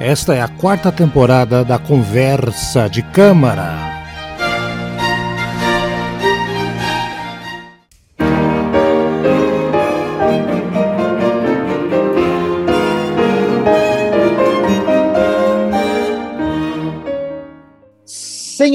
[0.00, 3.89] Esta é a quarta temporada da Conversa de Câmara.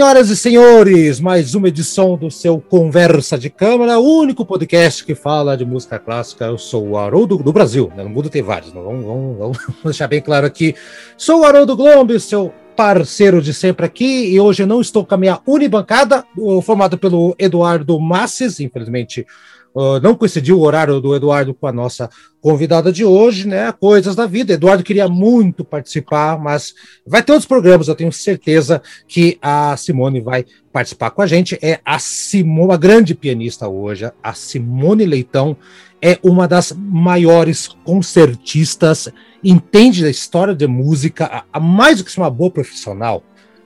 [0.05, 5.15] Senhoras e senhores, mais uma edição do seu Conversa de Câmara, o único podcast que
[5.15, 6.45] fala de música clássica.
[6.45, 8.03] Eu sou o Haroldo do Brasil, né?
[8.03, 10.75] no mundo tem vários, vamos, vamos, vamos, deixar bem claro aqui.
[11.17, 15.17] Sou o Haroldo Glombe, seu parceiro de sempre aqui, e hoje não estou com a
[15.17, 16.23] minha unibancada,
[16.61, 19.25] formada pelo Eduardo Masses, infelizmente
[19.75, 23.73] Uh, não coincidiu o horário do Eduardo com a nossa convidada de hoje, né?
[23.73, 24.53] Coisas da vida.
[24.53, 26.73] Eduardo queria muito participar, mas
[27.05, 31.59] vai ter outros programas, eu tenho certeza que a Simone vai participar com a gente.
[31.61, 35.57] É a Simone, uma grande pianista hoje, a Simone Leitão,
[36.01, 39.09] é uma das maiores concertistas,
[39.43, 43.23] entende da história de música, a, a mais do que uma boa profissional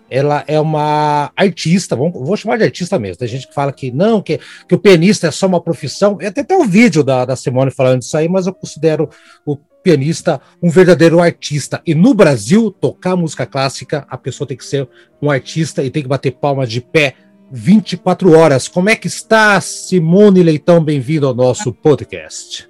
[0.09, 3.17] ela é uma artista, vamos, vou chamar de artista mesmo.
[3.17, 6.17] Tem gente que fala que não, que, que o pianista é só uma profissão.
[6.19, 9.09] Eu até um vídeo da, da Simone falando isso aí, mas eu considero
[9.45, 11.81] o pianista um verdadeiro artista.
[11.85, 14.87] E no Brasil, tocar música clássica, a pessoa tem que ser
[15.21, 17.15] um artista e tem que bater palmas de pé
[17.51, 18.67] 24 horas.
[18.67, 20.83] Como é que está, Simone Leitão?
[20.83, 22.69] Bem-vindo ao nosso podcast.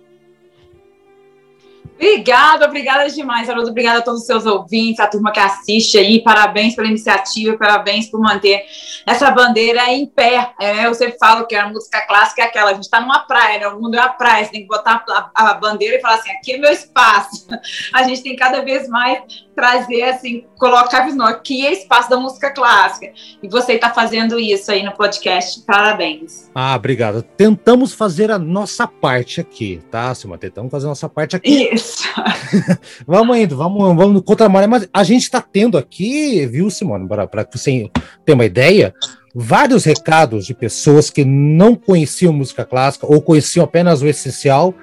[1.99, 3.71] Obrigada, obrigada demais, Haroldo.
[3.71, 6.23] Obrigada a todos os seus ouvintes, a turma que assiste aí.
[6.23, 8.63] Parabéns pela iniciativa, parabéns por manter
[9.05, 10.53] essa bandeira em pé.
[10.61, 13.59] É, eu sempre falo que a música clássica é aquela, a gente está numa praia,
[13.59, 13.67] né?
[13.67, 16.31] O mundo é uma praia, você tem que botar a, a bandeira e falar assim,
[16.31, 17.47] aqui é meu espaço.
[17.93, 19.21] A gente tem cada vez mais
[19.55, 23.11] trazer, assim, colocar no aqui é espaço da música clássica.
[23.43, 26.49] E você está fazendo isso aí no podcast, parabéns.
[26.55, 27.21] Ah, obrigado.
[27.21, 30.37] Tentamos fazer a nossa parte aqui, tá, Silma?
[30.37, 31.69] Tentamos fazer a nossa parte aqui.
[33.07, 37.47] Vamos indo, vamos, vamos no contra-maré, mas a gente está tendo aqui, viu, Simone, para
[37.51, 37.89] você
[38.25, 38.93] ter uma ideia,
[39.33, 44.73] vários recados de pessoas que não conheciam música clássica ou conheciam apenas o essencial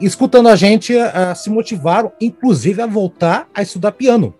[0.00, 4.34] escutando a gente, uh, se motivaram, inclusive, a voltar a estudar piano.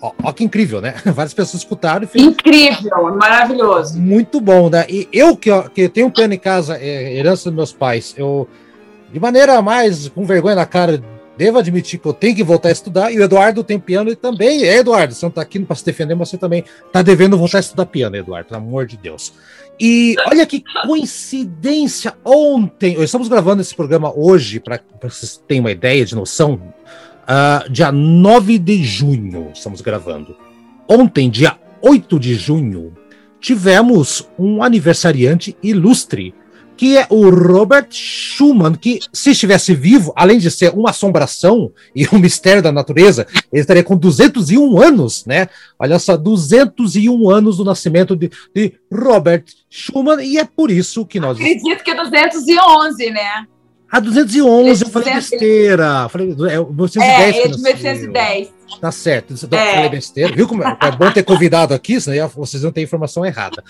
[0.00, 0.94] Ó, ó, que incrível, né?
[1.06, 2.24] Várias pessoas escutaram e fez...
[2.24, 4.00] Incrível, maravilhoso.
[4.00, 4.84] Muito bom, né?
[4.88, 8.48] E eu que, que tenho um piano em casa, é, herança dos meus pais, eu,
[9.12, 11.00] de maneira mais com vergonha na cara,
[11.36, 14.16] devo admitir que eu tenho que voltar a estudar, e o Eduardo tem piano e
[14.16, 17.38] também, é, Eduardo, você não está aqui para se defender, mas você também está devendo
[17.38, 19.32] voltar a estudar piano, Eduardo, pelo amor de Deus.
[19.80, 26.04] E olha que coincidência, ontem, estamos gravando esse programa hoje, para vocês terem uma ideia
[26.04, 26.54] de noção,
[27.22, 30.36] uh, dia 9 de junho, estamos gravando.
[30.88, 32.92] Ontem, dia 8 de junho,
[33.40, 36.34] tivemos um aniversariante ilustre,
[36.82, 42.08] que é o Robert Schumann, que se estivesse vivo, além de ser uma assombração e
[42.12, 45.48] um mistério da natureza, ele estaria com 201 anos, né?
[45.78, 51.20] Olha só, 201 anos do nascimento de, de Robert Schumann, e é por isso que
[51.20, 51.38] nós...
[51.38, 53.46] Acredito que é 211, né?
[53.88, 56.08] A 211, eu falei besteira.
[56.08, 58.52] Falei, é, 210 é, é de 1810.
[58.80, 59.74] Tá certo, eu é.
[59.74, 60.34] falei besteira.
[60.34, 63.62] Viu como é, é bom ter convidado aqui, senão vocês não têm informação errada.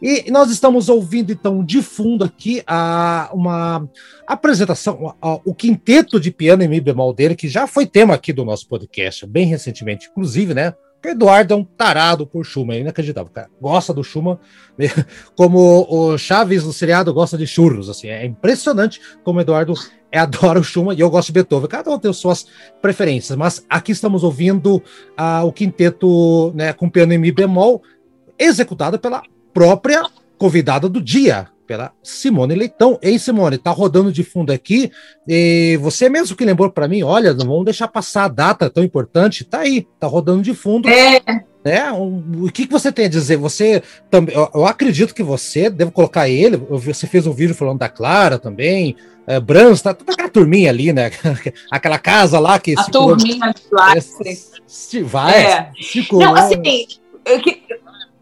[0.00, 3.88] E nós estamos ouvindo, então, de fundo aqui a, uma
[4.26, 8.14] apresentação, a, a, o quinteto de piano em mi bemol dele, que já foi tema
[8.14, 10.74] aqui do nosso podcast, bem recentemente, inclusive, né?
[11.04, 13.48] O Eduardo é um tarado por Schumann, é inacreditável, cara.
[13.60, 14.38] Gosta do Schumann,
[15.36, 18.08] como o Chaves no seriado gosta de churros, assim.
[18.08, 19.74] É impressionante como o Eduardo
[20.18, 21.68] adora o Schumann e eu gosto de Beethoven.
[21.68, 22.46] Cada um tem suas
[22.80, 27.82] preferências, mas aqui estamos ouvindo uh, o quinteto né, com piano em Mi bemol,
[28.38, 29.22] executado pela
[29.52, 30.04] própria
[30.38, 32.98] convidada do dia, pela Simone Leitão.
[33.00, 34.90] Ei, Simone, tá rodando de fundo aqui.
[35.26, 38.82] E você mesmo que lembrou para mim, olha, não vamos deixar passar a data tão
[38.82, 39.44] importante.
[39.44, 40.88] Tá aí, tá rodando de fundo.
[40.88, 41.44] É.
[41.64, 41.90] Né?
[41.92, 43.36] O que, que você tem a dizer?
[43.36, 46.56] Você também, eu, acredito que você deve colocar ele.
[46.56, 48.96] Você fez um vídeo falando da Clara também.
[49.26, 51.12] É, Brans, tá toda aquela turminha ali, né?
[51.70, 52.74] Aquela casa lá que.
[52.76, 53.94] A turminha de lá.
[55.04, 55.44] Vai.
[55.44, 55.70] É.
[56.10, 56.86] Não, assim,
[57.24, 57.62] eu, que,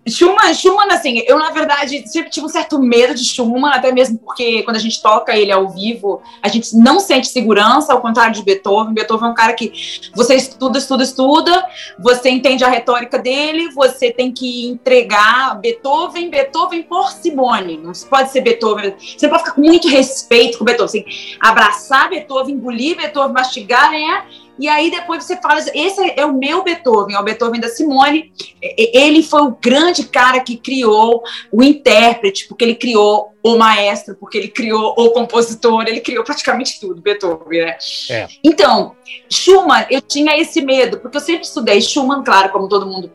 [0.09, 4.19] Schumann, Schumann, assim, eu na verdade sempre tive um certo medo de Schumann, até mesmo
[4.19, 8.35] porque quando a gente toca ele ao vivo, a gente não sente segurança, ao contrário
[8.35, 8.95] de Beethoven.
[8.95, 9.73] Beethoven é um cara que
[10.15, 11.67] você estuda, estuda, estuda,
[11.99, 17.77] você entende a retórica dele, você tem que entregar Beethoven, Beethoven por Simone.
[17.77, 22.55] Não pode ser Beethoven, você pode ficar com muito respeito com Beethoven, assim, abraçar Beethoven,
[22.55, 24.25] engolir Beethoven, mastigar, né?
[24.59, 28.33] E aí depois você fala, esse é o meu Beethoven, é o Beethoven da Simone.
[28.61, 34.37] Ele foi o grande cara que criou o intérprete, porque ele criou o maestro, porque
[34.37, 37.77] ele criou o compositor, ele criou praticamente tudo, Beethoven, né?
[38.11, 38.29] É.
[38.45, 38.95] Então,
[39.31, 43.11] Schumann, eu tinha esse medo, porque eu sempre estudei Schumann, claro, como todo mundo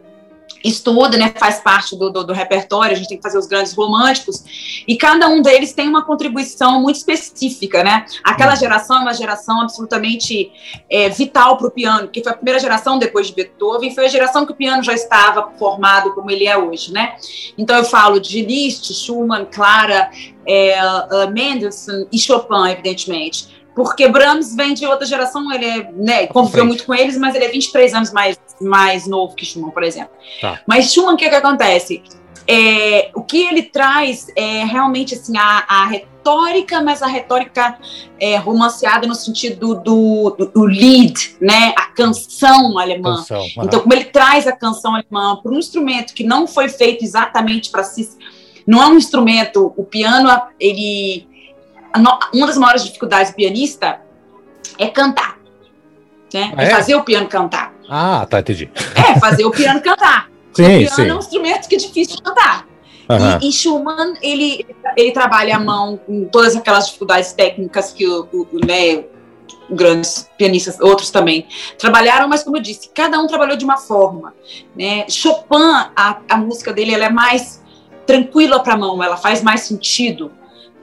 [0.63, 3.73] estuda, né, faz parte do, do, do, repertório, a gente tem que fazer os grandes
[3.73, 8.05] românticos, e cada um deles tem uma contribuição muito específica, né?
[8.23, 8.57] Aquela hum.
[8.57, 10.51] geração é uma geração absolutamente
[10.89, 14.09] é, vital para o piano, que foi a primeira geração depois de Beethoven, foi a
[14.09, 17.15] geração que o piano já estava formado como ele é hoje, né?
[17.57, 20.09] Então eu falo de Liszt, Schumann, Clara,
[20.47, 26.27] é, uh, Mendelssohn e Chopin, evidentemente porque Brahms vem de outra geração, ele é, né,
[26.27, 29.83] conviveu muito com eles, mas ele é 23 anos mais, mais novo que Schumann, por
[29.83, 30.11] exemplo.
[30.41, 30.61] Tá.
[30.67, 32.03] Mas Schumann, o que, que acontece?
[32.47, 37.77] É, o que ele traz é realmente assim, a, a retórica, mas a retórica
[38.19, 41.73] é, romanceada no sentido do, do, do, lead, né?
[41.75, 43.15] A canção alemã.
[43.15, 47.03] Canção, então, como ele traz a canção alemã para um instrumento que não foi feito
[47.03, 48.07] exatamente para si,
[48.67, 50.29] não é um instrumento, o piano,
[50.59, 51.27] ele
[52.33, 54.01] uma das maiores dificuldades do pianista
[54.77, 55.37] é cantar.
[56.33, 56.53] Né?
[56.57, 56.67] Ah, é?
[56.67, 56.69] é?
[56.69, 57.73] fazer o piano cantar.
[57.89, 58.69] Ah, tá, entendi.
[58.95, 60.29] É, fazer o piano cantar.
[60.53, 61.07] sim, o piano sim.
[61.09, 62.67] é um instrumento que é difícil de cantar.
[63.09, 63.39] Uhum.
[63.41, 64.65] E, e, Schumann, ele,
[64.97, 69.03] ele trabalha a mão com todas aquelas dificuldades técnicas que o, o, né,
[69.69, 71.47] grandes pianistas, outros também,
[71.77, 74.33] trabalharam, mas como eu disse, cada um trabalhou de uma forma.
[74.75, 75.05] Né?
[75.07, 75.61] Chopin,
[75.95, 77.63] a, a música dele ela é mais
[78.07, 80.31] tranquila para a mão, ela faz mais sentido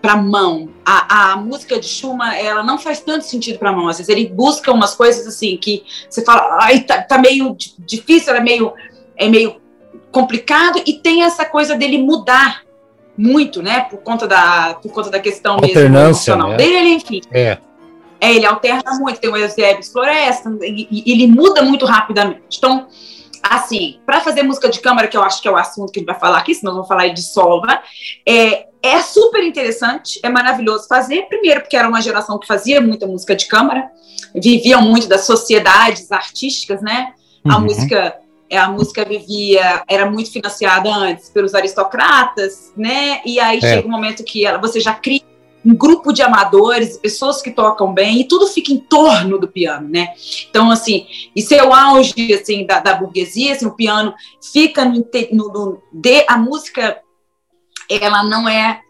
[0.03, 0.69] para mão.
[0.85, 3.87] A, a música de Schumann, ela não faz tanto sentido para mão.
[3.87, 8.35] Às vezes ele busca umas coisas assim que você fala, ai, tá, tá meio difícil,
[8.35, 8.73] é meio,
[9.17, 9.63] é meio
[10.11, 12.63] complicado e tem essa coisa dele mudar
[13.17, 13.83] muito, né?
[13.89, 16.57] Por conta da, por conta da questão mesmo emocional né?
[16.57, 17.21] dele, ele, enfim.
[17.31, 17.59] É.
[18.21, 18.35] é.
[18.35, 22.59] ele alterna muito, tem o Eusébio Floresta, e, e ele muda muito rapidamente.
[22.59, 22.89] Então,
[23.41, 26.01] assim, para fazer música de câmara, que eu acho que é o assunto que a
[26.01, 27.81] gente vai falar aqui, senão vamos falar de solo, né?
[28.27, 31.23] É, é super interessante, é maravilhoso fazer.
[31.29, 33.89] Primeiro, porque era uma geração que fazia muita música de câmara,
[34.35, 37.13] viviam muito das sociedades artísticas, né?
[37.45, 37.65] A uhum.
[37.65, 38.19] música
[38.53, 43.23] é, a música vivia, era muito financiada antes pelos aristocratas, né?
[43.25, 43.61] E aí é.
[43.61, 45.23] chega um momento que ela, você já cria
[45.65, 49.89] um grupo de amadores, pessoas que tocam bem, e tudo fica em torno do piano,
[49.89, 50.09] né?
[50.51, 54.13] Então, assim, isso é o auge, assim, da, da burguesia, assim, o piano
[54.53, 55.03] fica no,
[55.33, 56.99] no, no de, a música
[58.01, 58.81] ela não é,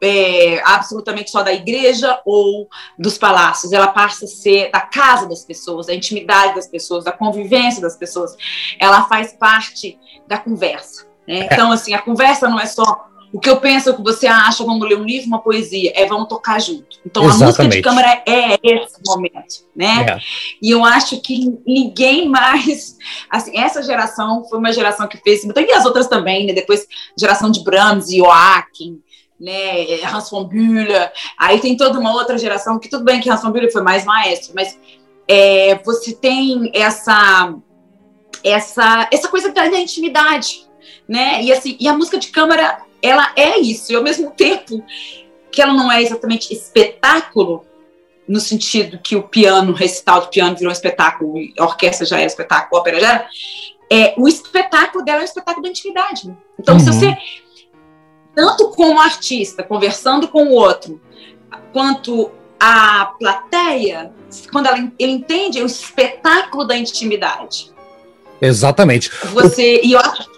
[0.00, 2.68] é, absolutamente só da igreja ou
[2.98, 7.12] dos palácios, ela passa a ser da casa das pessoas, da intimidade das pessoas, da
[7.12, 8.36] convivência das pessoas.
[8.78, 11.06] Ela faz parte da conversa.
[11.26, 11.40] Né?
[11.40, 11.44] É.
[11.44, 14.64] Então, assim, a conversa não é só o que eu penso, o que você acha,
[14.64, 16.98] vamos ler um livro, uma poesia, é vamos tocar junto.
[17.04, 17.42] Então Exatamente.
[17.42, 20.06] a música de câmara é esse momento, né?
[20.08, 20.18] É.
[20.62, 22.96] E eu acho que ninguém mais,
[23.28, 26.52] assim, essa geração foi uma geração que fez, e as outras também, né?
[26.52, 26.86] Depois
[27.18, 29.00] geração de Brahms, Joachim,
[29.38, 33.42] né, Hans von Bühler, aí tem toda uma outra geração que tudo bem que Hans
[33.42, 34.76] von Bühler foi mais maestro, mas
[35.28, 37.54] é, você tem essa
[38.42, 40.66] essa essa coisa da intimidade,
[41.08, 41.42] né?
[41.42, 44.82] E assim, e a música de câmara ela é isso, e ao mesmo tempo
[45.50, 47.64] que ela não é exatamente espetáculo,
[48.26, 52.18] no sentido que o piano, o recital do piano virou um espetáculo, a orquestra já
[52.18, 53.28] era espetáculo, a ópera já era,
[53.90, 56.36] é, o espetáculo dela é o espetáculo da intimidade.
[56.58, 56.80] Então, uhum.
[56.80, 57.16] se você,
[58.34, 61.00] tanto como artista, conversando com o outro,
[61.72, 64.12] quanto a plateia,
[64.52, 67.72] quando ela, ele entende o espetáculo da intimidade.
[68.40, 69.10] Exatamente.
[69.32, 70.37] Você, e eu acho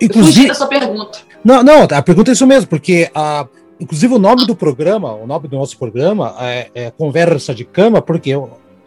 [0.00, 1.18] Inclusive, a sua pergunta.
[1.44, 3.46] Não, não, a pergunta é isso mesmo, porque a,
[3.78, 8.00] inclusive o nome do programa, o nome do nosso programa é, é Conversa de Cama,
[8.00, 8.32] porque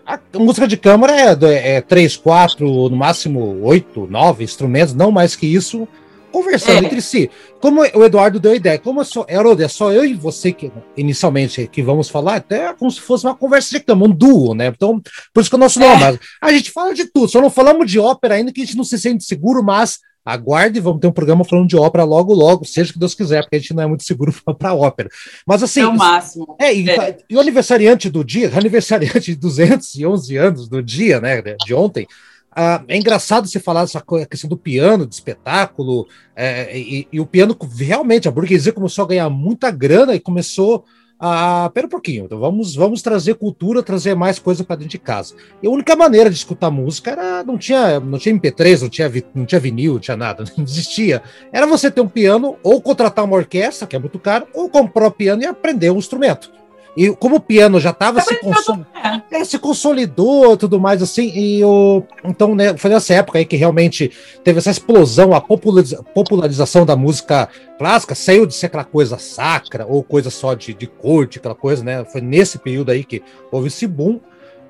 [0.06, 5.36] a, música de câmara é, é três, quatro, no máximo oito, nove instrumentos, não mais
[5.36, 5.88] que isso,
[6.32, 6.86] conversando é.
[6.86, 7.30] entre si.
[7.60, 10.52] Como o Eduardo deu a ideia, como é só, Haroldo, é só eu e você
[10.52, 14.54] que inicialmente que vamos falar, até como se fosse uma conversa de cama, um duo,
[14.54, 14.68] né?
[14.68, 15.02] Então,
[15.34, 16.04] por isso que é o nosso nome.
[16.04, 16.20] É.
[16.42, 18.84] A gente fala de tudo, só não falamos de ópera ainda, que a gente não
[18.84, 22.90] se sente seguro, mas aguarde, vamos ter um programa falando de ópera logo, logo, seja
[22.90, 25.10] o que Deus quiser, porque a gente não é muito seguro para ópera.
[25.46, 25.80] Mas assim.
[25.80, 26.58] É o máximo.
[26.60, 27.18] É, e, é.
[27.30, 32.06] e o aniversariante do dia, aniversariante de 211 anos do dia, né, de ontem.
[32.52, 37.26] Uh, é engraçado você falar essa questão do piano, de espetáculo, é, e, e, o
[37.26, 40.84] piano realmente, a burguesia começou a ganhar muita grana e começou
[41.20, 45.00] ah, pera um pouquinho, então vamos, vamos trazer cultura, trazer mais coisa para dentro de
[45.00, 45.36] casa.
[45.62, 49.12] E a única maneira de escutar música era, não tinha, não tinha MP3, não tinha,
[49.34, 51.24] não tinha vinil, não tinha nada, não existia.
[51.52, 55.08] Era você ter um piano, ou contratar uma orquestra, que é muito caro, ou comprar
[55.08, 56.52] o piano e aprender o instrumento.
[56.98, 58.80] E como o piano já estava se, consol...
[59.32, 62.02] é, se consolidou tudo mais assim, e o.
[62.26, 64.12] Então, né, foi nessa época aí que realmente
[64.44, 66.02] teve essa explosão, a populariza...
[66.16, 70.88] popularização da música clássica, saiu de ser aquela coisa sacra ou coisa só de, de
[70.88, 72.04] corte, aquela coisa, né?
[72.04, 74.20] Foi nesse período aí que houve esse boom.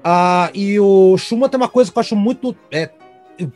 [0.04, 2.90] Ah, e o Schumann tem uma coisa que eu acho muito é,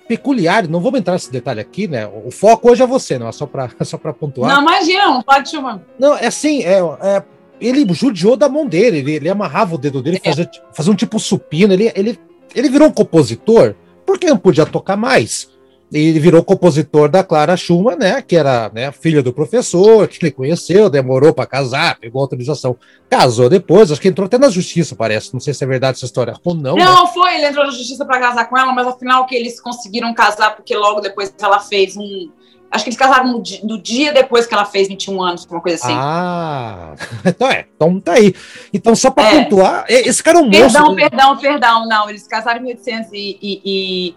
[0.08, 2.08] peculiar, não vou entrar nesse detalhe aqui, né?
[2.08, 4.54] O foco hoje é você, não é só para só pontuar.
[4.54, 5.82] Não, imagina, não pode Schumann.
[6.00, 7.24] Não, é assim, é, é,
[7.62, 10.30] ele judiou da mão dele, ele, ele amarrava o dedo dele, é.
[10.30, 12.20] fazia, fazia um tipo supino, ele, ele,
[12.56, 13.76] ele virou um compositor,
[14.06, 15.50] porque não podia tocar mais
[15.92, 20.32] ele virou compositor da Clara Schumann, né, que era né, filha do professor, que ele
[20.32, 22.78] conheceu, demorou para casar, pegou autorização,
[23.10, 26.06] casou depois, acho que entrou até na justiça, parece, não sei se é verdade essa
[26.06, 26.76] história ou não.
[26.78, 27.12] Não, né?
[27.14, 30.56] foi, ele entrou na justiça para casar com ela, mas afinal que eles conseguiram casar
[30.56, 32.30] porque logo depois ela fez um
[32.72, 35.76] Acho que eles casaram no, no, dia depois que ela fez 21 anos, uma coisa
[35.76, 35.94] assim.
[35.94, 36.96] Ah,
[37.28, 37.66] então é.
[37.76, 38.34] Então tá aí.
[38.74, 39.44] Então, só para é.
[39.44, 40.96] pontuar, esse cara é um Perdão, monstro.
[40.96, 41.86] perdão, perdão.
[41.86, 44.16] Não, eles casaram em 1800 e, e, e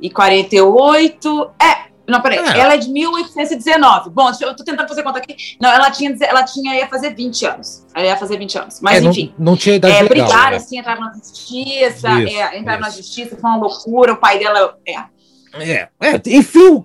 [0.00, 1.50] e 48.
[1.60, 2.38] É, não, peraí.
[2.38, 2.58] É.
[2.58, 4.10] Ela é de 1819.
[4.10, 5.36] Bom, eu tô tentando fazer conta aqui.
[5.60, 7.86] Não, ela tinha, ela tinha, ia fazer 20 anos.
[7.94, 8.80] Ela ia fazer 20 anos.
[8.80, 9.34] Mas, é, enfim.
[9.38, 10.26] Não, não tinha idade é, legal.
[10.26, 10.56] Brigaram, né?
[10.56, 12.08] assim, entraram na justiça.
[12.08, 12.90] é, entraram isso.
[12.90, 14.14] na justiça, foi uma loucura.
[14.14, 14.74] O pai dela.
[14.86, 15.18] É.
[15.54, 16.84] É, é, enfim,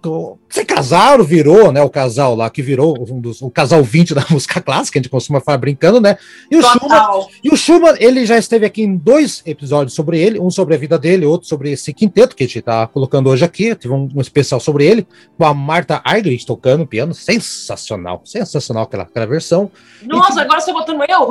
[0.54, 1.82] se casaram, virou, né?
[1.82, 5.10] O casal lá que virou um dos, o casal 20 da música clássica, a gente
[5.10, 6.16] costuma falar brincando, né?
[6.52, 10.40] E o, Schumann, e o Schumann, ele já esteve aqui em dois episódios sobre ele,
[10.40, 13.44] um sobre a vida dele, outro sobre esse quinteto que a gente tá colocando hoje
[13.44, 13.74] aqui.
[13.74, 19.06] Teve um, um especial sobre ele, com a Marta Argerich tocando piano, sensacional, sensacional aquela,
[19.06, 19.72] aquela versão.
[20.04, 21.30] Nossa, e, agora você botando eu?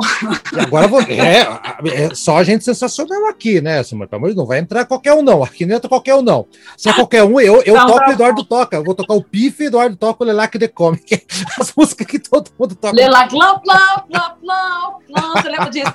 [0.59, 1.47] agora vou, é,
[1.93, 4.09] é, só a gente sensacional aqui, né, Simone?
[4.09, 5.41] Pelo amor de Deus, não vai entrar qualquer um, não.
[5.41, 6.45] Aqui não entra qualquer um, não.
[6.75, 8.75] Se é qualquer um, eu, eu não, toco o Eduardo toca.
[8.75, 11.25] Eu vou tocar o Pife e Eduardo toca o Lelac de Comic.
[11.59, 12.95] As músicas que todo mundo toca.
[12.95, 15.31] Lelac, plão, plão, plão, plão, plão.
[15.33, 15.93] Você lembra disso?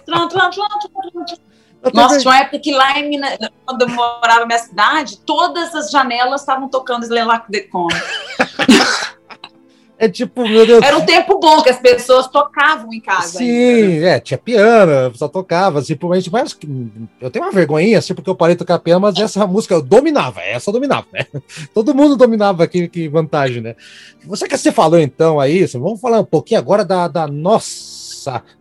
[1.95, 5.75] Nossa, tinha uma época que lá em Minas, quando eu morava na minha cidade, todas
[5.75, 7.97] as janelas estavam tocando Lelac de Comic.
[9.99, 10.81] É tipo, meu Deus.
[10.83, 13.38] Era um tempo bom que as pessoas tocavam em casa.
[13.38, 14.07] Sim, ainda.
[14.07, 16.57] é, tinha piano, só tocava, simplesmente, mas
[17.21, 19.83] eu tenho uma vergonhinha, assim, porque eu parei de tocar piano, mas essa música eu
[19.83, 21.26] dominava, essa eu dominava, né?
[21.75, 23.75] Todo mundo dominava aqui, que vantagem, né?
[24.25, 27.98] Você que você falou então aí, vamos falar um pouquinho agora da, da nossa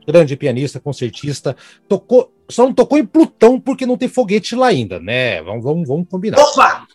[0.05, 1.55] grande pianista, concertista,
[1.87, 5.41] tocou só não tocou em Plutão porque não tem foguete lá ainda, né?
[5.41, 6.39] Vamos, vamos, vamos combinar.
[6.39, 6.87] Opa!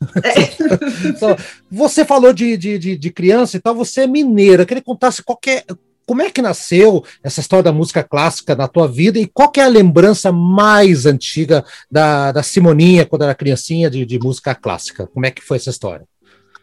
[1.04, 1.36] então,
[1.70, 4.64] você falou de, de, de, criança e tal, você é mineira.
[4.64, 5.64] Queria contasse qualquer.
[6.06, 9.60] Como é que nasceu essa história da música clássica na tua vida e qual é
[9.60, 15.06] a lembrança mais antiga da, da Simoninha quando era criancinha de, de música clássica?
[15.06, 16.06] Como é que foi essa história?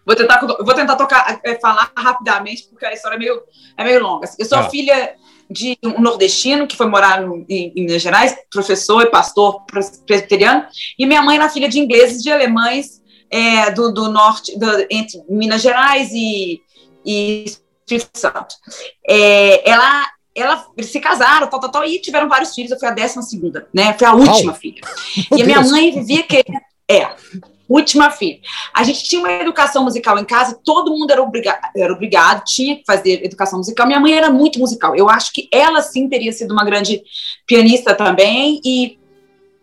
[0.06, 3.41] Vou tentar, vou tentar tocar, é, falar rapidamente, porque a história é meio,
[3.77, 4.27] é meio longa.
[4.38, 4.70] Eu sou ah.
[4.70, 5.15] filha
[5.50, 9.63] de um nordestino que foi morar no, em, em, Minas Gerais, professor e pastor
[10.06, 10.65] presbiteriano,
[10.98, 13.01] e minha mãe era filha de ingleses e alemães
[13.32, 16.62] é, do, do, norte, do, entre Minas Gerais e,
[17.06, 18.56] e Espírito Santo.
[19.08, 22.72] É, ela, ela se casaram, tal, tal, tal, e tiveram vários filhos.
[22.72, 23.96] Eu fui a décima segunda, né?
[23.98, 24.56] Foi a última oh.
[24.56, 24.82] filha.
[25.36, 26.44] e a minha mãe vivia que
[26.88, 27.15] é
[27.69, 28.39] última filha.
[28.73, 32.77] A gente tinha uma educação musical em casa, todo mundo era, obriga era obrigado, tinha
[32.77, 33.85] que fazer educação musical.
[33.85, 34.95] Minha mãe era muito musical.
[34.95, 37.01] Eu acho que ela sim teria sido uma grande
[37.45, 38.97] pianista também e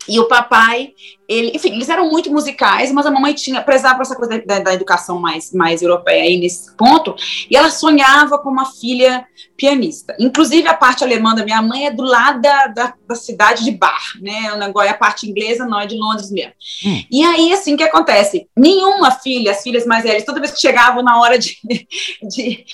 [0.07, 0.93] e o papai,
[1.27, 4.73] ele, enfim, eles eram muito musicais, mas a mamãe tinha, prezava essa coisa da, da,
[4.73, 7.15] educação mais, mais europeia aí nesse ponto,
[7.49, 9.25] e ela sonhava com uma filha
[9.57, 10.15] pianista.
[10.19, 13.71] Inclusive, a parte alemã da minha mãe é do lado da, da, da cidade de
[13.71, 14.53] Bar, né?
[14.53, 16.53] O negócio, a parte inglesa não é de Londres mesmo.
[16.85, 17.03] Hum.
[17.11, 18.47] E aí, assim, o que acontece?
[18.55, 21.57] Nenhuma filha, as filhas mais velhas, toda vez que chegavam na hora de,
[22.21, 22.65] de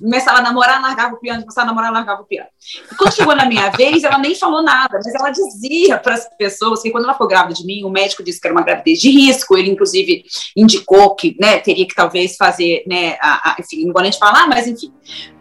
[0.00, 2.48] começar a namorar, largava o piano, começar a namorar, largava o piano.
[2.90, 6.28] E quando chegou na minha vez, ela nem falou nada, mas ela dizia para as
[6.36, 9.00] pessoas que quando ela foi grávida de mim, o médico disse que era uma gravidez
[9.00, 10.24] de risco, ele inclusive
[10.56, 14.18] indicou que, né, teria que talvez fazer, né, a, a, enfim, não vou nem te
[14.18, 14.92] falar, mas enfim,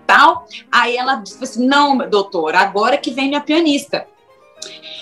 [0.05, 0.45] tal.
[0.71, 4.07] Aí ela disse assim: não, doutor, agora que vem minha pianista.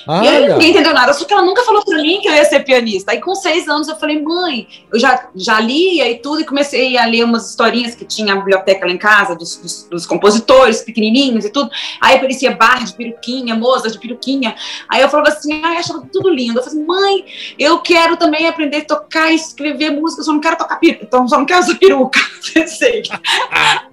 [0.08, 2.34] Ah, e aí ninguém entendeu nada, só que ela nunca falou para mim que eu
[2.34, 3.12] ia ser pianista.
[3.12, 6.98] Aí com seis anos eu falei, mãe, eu já, já lia e tudo, e comecei
[6.98, 10.82] a ler umas historinhas que tinha a biblioteca lá em casa, dos, dos, dos compositores
[10.82, 11.70] pequenininhos e tudo.
[12.00, 14.56] Aí aparecia bar de peruquinha, moça de peruquinha.
[14.88, 16.60] Aí eu falava assim, ai, achava tudo lindo.
[16.60, 17.26] Eu falei, mãe,
[17.60, 21.04] eu quero também aprender a tocar e escrever música, eu só não quero tocar peruca,
[21.04, 22.20] então só não quero usar peruca.
[22.54, 23.04] Pensei.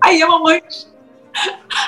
[0.00, 0.62] aí a mamãe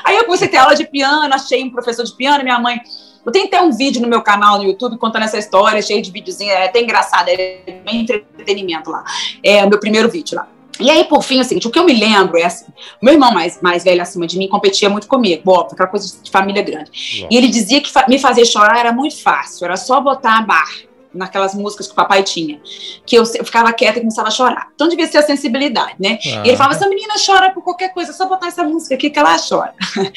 [0.05, 2.81] Aí eu comecei a ter aula de piano, achei um professor de piano, minha mãe.
[3.27, 6.13] Eu tenho até um vídeo no meu canal no YouTube contando essa história, cheio de
[6.13, 9.05] videozinho, é até engraçado, é bem entretenimento lá.
[9.43, 10.49] É o meu primeiro vídeo lá.
[10.79, 12.67] E aí, por fim, é o seguinte, o que eu me lembro é assim,
[13.03, 16.31] meu irmão mais, mais velho acima de mim competia muito comigo, óbvio, aquela coisa de
[16.31, 16.91] família grande.
[16.91, 17.29] Nossa.
[17.31, 20.87] E ele dizia que me fazer chorar era muito fácil, era só botar a barra
[21.17, 22.61] naquelas músicas que o papai tinha,
[23.05, 24.71] que eu, eu, ficava quieta e começava a chorar.
[24.75, 26.19] Então devia ser a sensibilidade, né?
[26.25, 26.43] Ah.
[26.45, 29.19] E ele falava, essa menina chora por qualquer coisa, só botar essa música aqui que
[29.19, 29.75] ela chora.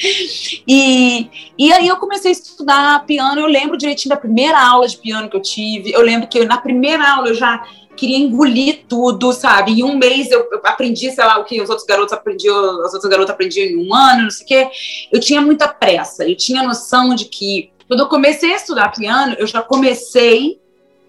[0.66, 1.28] e,
[1.58, 5.28] e aí eu comecei a estudar piano, eu lembro direitinho da primeira aula de piano
[5.28, 7.64] que eu tive, eu lembro que na primeira aula eu já
[7.96, 9.72] queria engolir tudo, sabe?
[9.72, 12.94] Em um mês eu, eu aprendi, sei lá, o que os outros garotos aprendiam, as
[12.94, 14.70] outras garotas aprendiam em um ano, não sei o quê.
[15.12, 19.34] Eu tinha muita pressa, eu tinha noção de que quando eu comecei a estudar piano,
[19.36, 20.59] eu já comecei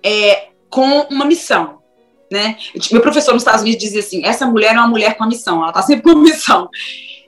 [0.03, 1.79] é, com uma missão.
[2.31, 2.58] Né?
[2.91, 5.60] Meu professor nos Estados Unidos dizia assim: essa mulher é uma mulher com a missão,
[5.60, 6.70] ela está sempre com missão.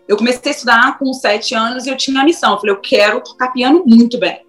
[0.08, 2.54] Eu comecei a estudar com sete anos e eu tinha a missão.
[2.54, 4.42] Eu falei, eu quero tocar piano muito bem.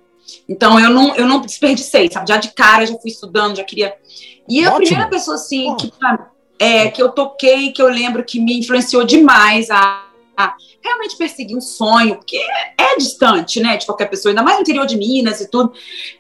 [0.49, 2.29] Então eu não, eu não desperdicei, sabe?
[2.29, 3.95] Já de cara, já fui estudando, já queria.
[4.49, 4.69] E Ótimo.
[4.69, 5.93] a primeira pessoa assim que,
[6.59, 10.07] é, que eu toquei, que eu lembro que me influenciou demais a
[10.83, 12.39] realmente perseguir um sonho, porque
[12.79, 15.73] é distante, né, de qualquer pessoa, ainda mais no interior de Minas e tudo.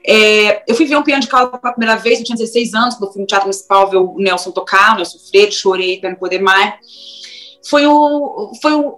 [0.06, 2.94] É, eu fui ver um piano de cauda pela primeira vez, eu tinha 16 anos,
[2.94, 6.10] quando eu fui no Teatro Municipal ver o Nelson tocar, o Nelson Freire, chorei para
[6.10, 6.74] não poder mais.
[7.68, 8.94] Foi o, foi o,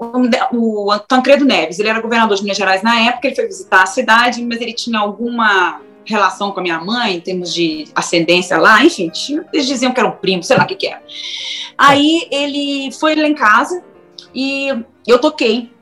[0.52, 3.82] o, o Tancredo Neves, ele era governador de Minas Gerais na época, ele foi visitar
[3.82, 8.56] a cidade, mas ele tinha alguma relação com a minha mãe, em termos de ascendência
[8.58, 9.10] lá, enfim,
[9.52, 11.02] eles diziam que era um primo, sei lá o que que era.
[11.76, 13.82] Aí ele foi lá em casa
[14.36, 15.74] e eu toquei.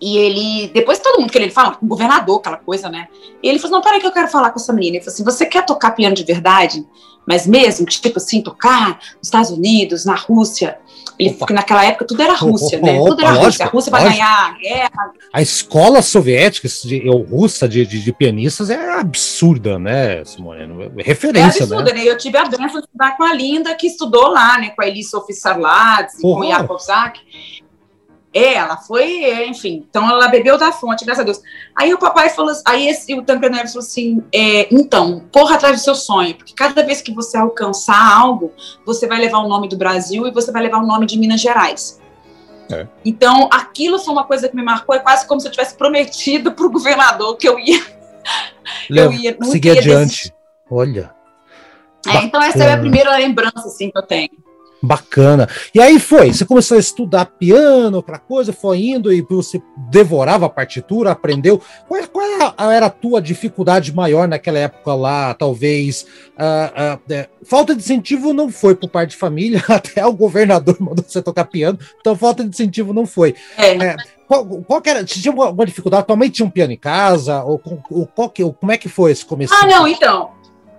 [0.00, 3.06] E ele, depois todo mundo querendo falar, com o governador, aquela coisa, né?
[3.42, 4.96] E ele falou: Não, peraí que eu quero falar com essa menina.
[4.96, 6.84] Ele falou assim: Você quer tocar piano de verdade?
[7.26, 10.78] Mas mesmo, tipo assim, tocar nos Estados Unidos, na Rússia,
[11.18, 12.98] ele, porque naquela época tudo era Rússia, opa, né?
[12.98, 13.64] Tudo era lógico, Rússia.
[13.64, 15.12] A Rússia vai ganhar a guerra.
[15.32, 20.60] A escola soviética de, ou russa de, de, de, pianistas é absurda, né, Simone?
[20.98, 22.04] É referência, é absurda, né?
[22.04, 22.08] né?
[22.08, 24.70] Eu tive a benção de estudar com a Linda, que estudou lá, né?
[24.70, 27.18] Com a Elisa Sofisarladze, com o Yakov Zak.
[28.36, 31.40] É, ela foi, enfim, então ela bebeu da fonte, graças a Deus.
[31.74, 35.80] Aí o papai falou, aí esse, o Tancredo Neves falou assim, é, então, corra atrás
[35.80, 38.52] do seu sonho, porque cada vez que você alcançar algo,
[38.84, 41.40] você vai levar o nome do Brasil e você vai levar o nome de Minas
[41.40, 41.98] Gerais.
[42.70, 42.86] É.
[43.02, 46.52] Então, aquilo foi uma coisa que me marcou, é quase como se eu tivesse prometido
[46.52, 47.80] para o governador que eu ia.
[48.90, 50.08] eu ia seguir adiante.
[50.08, 50.34] Desistir.
[50.70, 51.10] Olha.
[52.06, 54.28] É, então, essa é a primeira lembrança assim, que eu tenho.
[54.82, 55.48] Bacana.
[55.74, 59.60] E aí foi, você começou a estudar piano, outra coisa, foi indo e você
[59.90, 61.60] devorava a partitura, aprendeu.
[61.88, 65.34] Qual, qual era a tua dificuldade maior naquela época lá?
[65.34, 70.12] Talvez uh, uh, é, falta de incentivo não foi por parte de família, até o
[70.12, 73.34] governador mandou você tocar piano, então falta de incentivo não foi.
[73.56, 73.76] É.
[73.76, 75.04] É, qual, qual era?
[75.04, 76.06] Tinha alguma dificuldade?
[76.06, 77.42] Tua mãe tinha um piano em casa?
[77.44, 77.60] Ou,
[77.90, 79.54] ou, qual que, como é que foi esse começo?
[79.54, 80.30] Ah, não, então.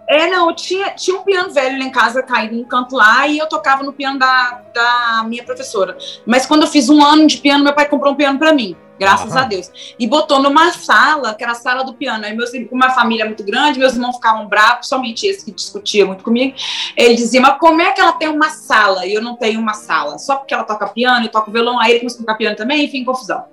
[0.08, 3.38] É, não, tinha, tinha um piano velho lá em casa, caído no canto lá, e
[3.38, 5.98] eu tocava no piano da, da minha professora.
[6.26, 8.74] Mas quando eu fiz um ano de piano, meu pai comprou um piano para mim,
[8.98, 9.70] graças a Deus.
[10.00, 12.24] E botou numa sala, que era a sala do piano.
[12.24, 16.06] Aí, meus, com uma família muito grande, meus irmãos ficavam bravos, somente esse que discutia
[16.06, 16.56] muito comigo.
[16.96, 19.74] Ele dizia, mas como é que ela tem uma sala e eu não tenho uma
[19.74, 20.18] sala?
[20.18, 22.86] Só porque ela toca piano e toca violão, aí ele começou a tocar piano também,
[22.86, 23.44] enfim, confusão.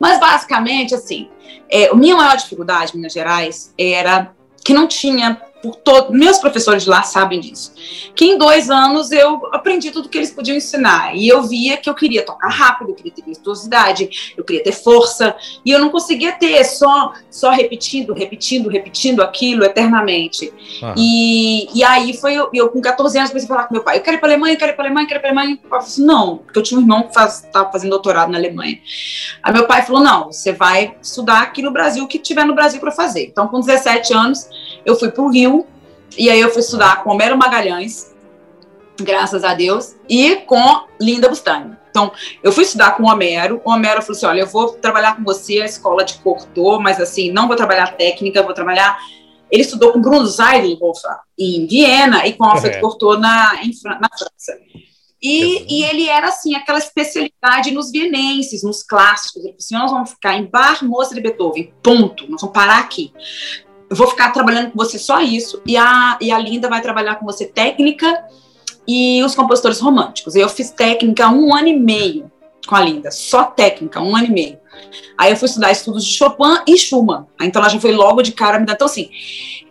[0.00, 1.30] Mas, basicamente, assim,
[1.70, 4.32] é, a minha maior dificuldade em Minas Gerais era
[4.64, 7.72] que não tinha por todo, meus professores de lá sabem disso,
[8.16, 11.88] que em dois anos eu aprendi tudo que eles podiam ensinar, e eu via que
[11.88, 15.90] eu queria tocar rápido, eu queria ter virtuosidade, eu queria ter força, e eu não
[15.90, 20.52] conseguia ter só, só repetindo, repetindo, repetindo aquilo eternamente.
[20.96, 23.98] E, e aí foi, eu, eu, com 14 anos comecei a falar com meu pai,
[23.98, 25.22] eu quero ir para a Alemanha, eu quero ir para a Alemanha, eu quero ir
[25.22, 27.90] para a Alemanha, eu falei assim, não, porque eu tinha um irmão que estava fazendo
[27.90, 28.80] doutorado na Alemanha.
[29.42, 32.54] Aí meu pai falou, não, você vai estudar aqui no Brasil, o que tiver no
[32.54, 33.26] Brasil para fazer.
[33.26, 34.48] Então com 17 anos,
[34.84, 35.66] eu fui para o Rio,
[36.16, 38.14] e aí eu fui estudar com Homero Magalhães,
[39.00, 41.76] graças a Deus, e com Linda Bustani.
[41.90, 42.10] Então,
[42.42, 43.60] eu fui estudar com o Homero.
[43.64, 46.98] O Homero falou assim: olha, eu vou trabalhar com você a escola de cortor, mas
[46.98, 48.98] assim, não vou trabalhar técnica, vou trabalhar.
[49.50, 51.02] Ele estudou com Bruno Zeidelhoff
[51.38, 52.80] em Viena e com Alfred é.
[52.80, 54.58] Cortot na, na França.
[55.20, 59.44] E, e, ele era assim, aquela especialidade nos vienenses, nos clássicos.
[59.44, 62.26] Ele falou assim: nós vamos ficar em Bar, Mozart e Beethoven, ponto.
[62.30, 63.12] Nós vamos parar aqui
[63.92, 67.16] eu vou ficar trabalhando com você só isso, e a, e a Linda vai trabalhar
[67.16, 68.24] com você técnica
[68.88, 70.34] e os compositores românticos.
[70.34, 72.32] Eu fiz técnica um ano e meio
[72.66, 74.58] com a Linda, só técnica, um ano e meio.
[75.16, 77.26] Aí eu fui estudar estudos de Chopin e Schumann.
[77.40, 78.74] Então ela já foi logo de cara me dar.
[78.74, 79.10] Então, assim,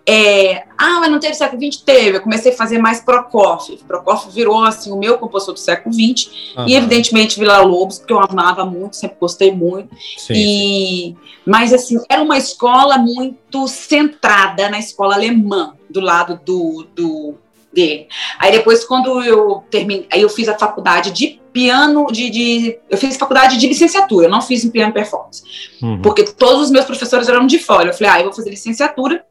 [0.06, 1.82] é, ah, mas não teve século XX?
[1.84, 2.18] Teve.
[2.18, 3.84] Eu comecei a fazer mais Prokofiev.
[3.88, 6.32] Prokofiev virou, assim, o meu compositor do século XX.
[6.58, 6.68] Uhum.
[6.68, 9.96] E, evidentemente, Vila Lobos, porque eu amava muito, sempre gostei muito.
[10.18, 11.18] Sim, e, sim.
[11.46, 17.36] Mas, assim, era uma escola muito centrada na escola alemã, do lado do, do
[17.74, 18.08] dele.
[18.38, 22.98] Aí depois, quando eu terminei, aí eu fiz a faculdade de piano, de, de eu
[22.98, 25.44] fiz faculdade de licenciatura, eu não fiz em piano performance,
[25.82, 26.02] uhum.
[26.02, 27.90] porque todos os meus professores eram de fora.
[27.90, 29.26] Eu falei, ah, eu vou fazer licenciatura,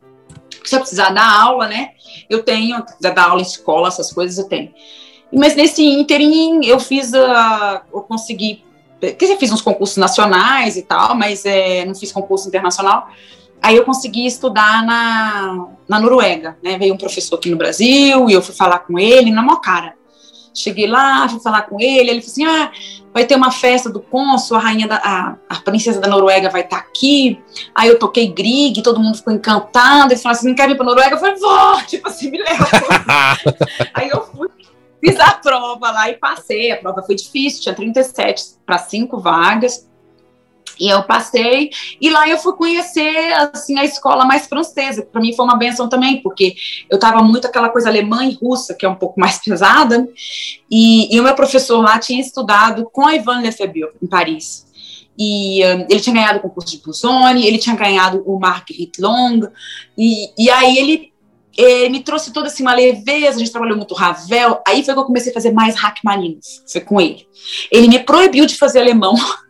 [0.64, 1.90] se eu precisar dar aula, né?
[2.29, 4.72] Eu tenho, precisar dar aula em escola, essas coisas eu tenho.
[5.33, 8.64] Mas nesse ínterim, eu fiz a, eu consegui,
[9.00, 13.09] quer dizer, fiz uns concursos nacionais e tal, mas é, não fiz concurso internacional.
[13.62, 16.79] Aí eu consegui estudar na, na Noruega, né?
[16.79, 19.94] Veio um professor aqui no Brasil e eu fui falar com ele na maior cara.
[20.53, 22.73] Cheguei lá, fui falar com ele, ele falou assim: ah,
[23.14, 26.62] vai ter uma festa do cônsul, a rainha da, a, a princesa da Noruega vai
[26.62, 27.40] estar tá aqui.
[27.75, 30.12] Aí eu toquei Grieg, todo mundo ficou encantado.
[30.12, 31.14] Ele falou assim: não quer vir para Noruega?
[31.14, 32.66] Eu falei: vou, tipo assim, me leva.
[33.94, 34.49] Aí eu fui,
[35.05, 36.73] fiz a prova lá e passei.
[36.73, 39.88] A prova foi difícil, tinha 37 para 5 vagas.
[40.81, 45.35] E eu passei, e lá eu fui conhecer, assim, a escola mais francesa, para mim
[45.35, 46.55] foi uma benção também, porque
[46.88, 50.09] eu estava muito aquela coisa alemã e russa, que é um pouco mais pesada,
[50.71, 54.66] e, e o meu professor lá tinha estudado com a Ivan Lefebvre, em Paris,
[55.19, 59.40] e um, ele tinha ganhado o concurso de Busoni, ele tinha ganhado o Marguerite Long,
[59.99, 61.12] e, e aí ele,
[61.59, 65.01] ele me trouxe toda assim, uma leveza, a gente trabalhou muito Ravel, aí foi que
[65.01, 67.29] eu comecei a fazer mais Rachmaninoff, foi com ele.
[67.71, 69.14] Ele me proibiu de fazer alemão,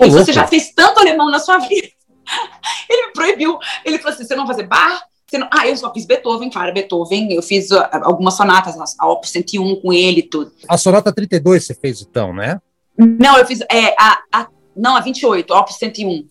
[0.00, 1.88] e você já fez tanto alemão na sua vida.
[2.88, 3.58] Ele me proibiu.
[3.84, 5.02] Ele falou assim: você não vai fazer bar?
[5.32, 5.48] Não...
[5.50, 7.32] Ah, eu só fiz Beethoven, claro, Beethoven.
[7.32, 10.52] Eu fiz uh, algumas sonatas, a Opus 101 com ele e tudo.
[10.68, 12.60] A sonata 32 você fez então, né?
[12.96, 13.60] Não, eu fiz.
[13.62, 16.28] É, a, a, não, a 28, a Opus 101.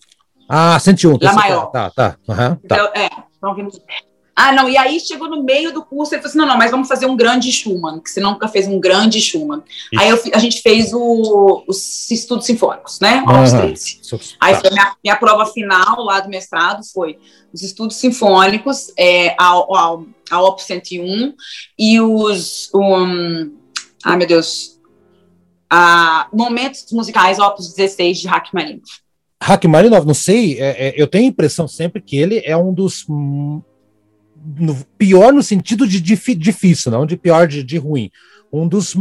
[0.48, 1.18] Ah, 101.
[1.20, 1.66] Lá maior.
[1.66, 2.16] Tá, tá.
[2.28, 2.58] Uhum, tá.
[2.64, 3.78] Então, é, então vimos.
[4.36, 6.70] Ah, não, e aí chegou no meio do curso, ele falou assim, não, não, mas
[6.70, 9.62] vamos fazer um grande Schumann, que você nunca fez um grande Schumann.
[9.92, 10.02] Isso.
[10.02, 13.26] Aí eu, a gente fez o, os estudos sinfônicos, né, uhum.
[14.40, 17.16] Aí foi minha, minha prova final lá do mestrado, foi
[17.52, 19.98] os estudos sinfônicos, é, a, a,
[20.30, 21.34] a Op 101
[21.78, 23.52] e os, um,
[24.04, 24.80] ai meu Deus,
[25.70, 29.04] a, momentos musicais Opus 16 de Rachmaninoff.
[29.40, 33.04] Rachmaninoff, não sei, é, é, eu tenho a impressão sempre que ele é um dos
[34.44, 38.10] no, pior no sentido de dif, difícil, não de pior de, de ruim.
[38.52, 38.94] Um dos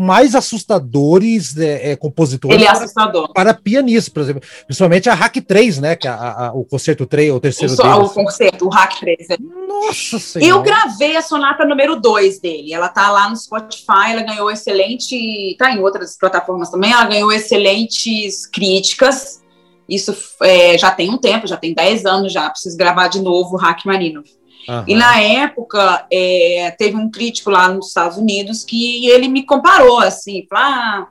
[0.00, 3.32] mais assustadores é, é, compositores Ele é assustador.
[3.32, 4.42] Para, para pianista, por exemplo.
[4.66, 5.94] Principalmente a Hack 3, né?
[5.94, 9.30] Que é a, a, o concerto 3, o terceiro o, O concerto, o Hack 3.
[9.30, 9.36] É.
[9.38, 10.50] Nossa Senhora.
[10.50, 12.72] Eu gravei a sonata número 2 dele.
[12.72, 15.54] Ela tá lá no Spotify, ela ganhou excelente.
[15.58, 19.40] Tá em outras plataformas também, ela ganhou excelentes críticas.
[19.88, 22.48] Isso é, já tem um tempo, já tem 10 anos já.
[22.48, 24.22] Preciso gravar de novo o Hack Marino.
[24.68, 24.84] Uhum.
[24.86, 30.00] E na época, é, teve um crítico lá nos Estados Unidos que ele me comparou,
[30.00, 31.06] assim, ah,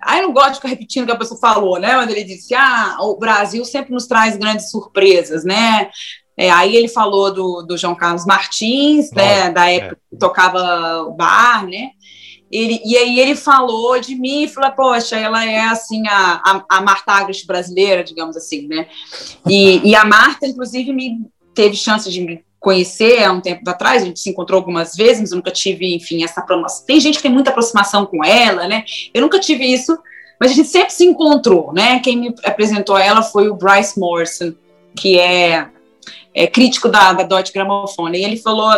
[0.00, 1.96] aí eu não gosto de ficar repetindo o que a pessoa falou, né?
[1.96, 5.90] Mas ele disse, ah, o Brasil sempre nos traz grandes surpresas, né?
[6.36, 10.10] É, aí ele falou do, do João Carlos Martins, né, da época é.
[10.10, 11.90] que tocava o bar, né?
[12.50, 16.64] Ele, e aí ele falou de mim e falou, poxa, ela é assim a, a,
[16.70, 18.86] a Marta Agres brasileira, digamos assim, né?
[19.48, 21.18] E, e a Marta, inclusive, me
[21.52, 25.20] teve chance de me conhecer há um tempo atrás, a gente se encontrou algumas vezes,
[25.20, 26.86] mas eu nunca tive, enfim, essa aproximação.
[26.86, 28.84] Tem gente que tem muita aproximação com ela, né?
[29.12, 29.96] Eu nunca tive isso,
[30.40, 32.00] mas a gente sempre se encontrou, né?
[32.00, 34.54] Quem me apresentou ela foi o Bryce Morrison,
[34.96, 35.68] que é,
[36.32, 38.72] é crítico da, da Deutsche Grammophon, e ele falou,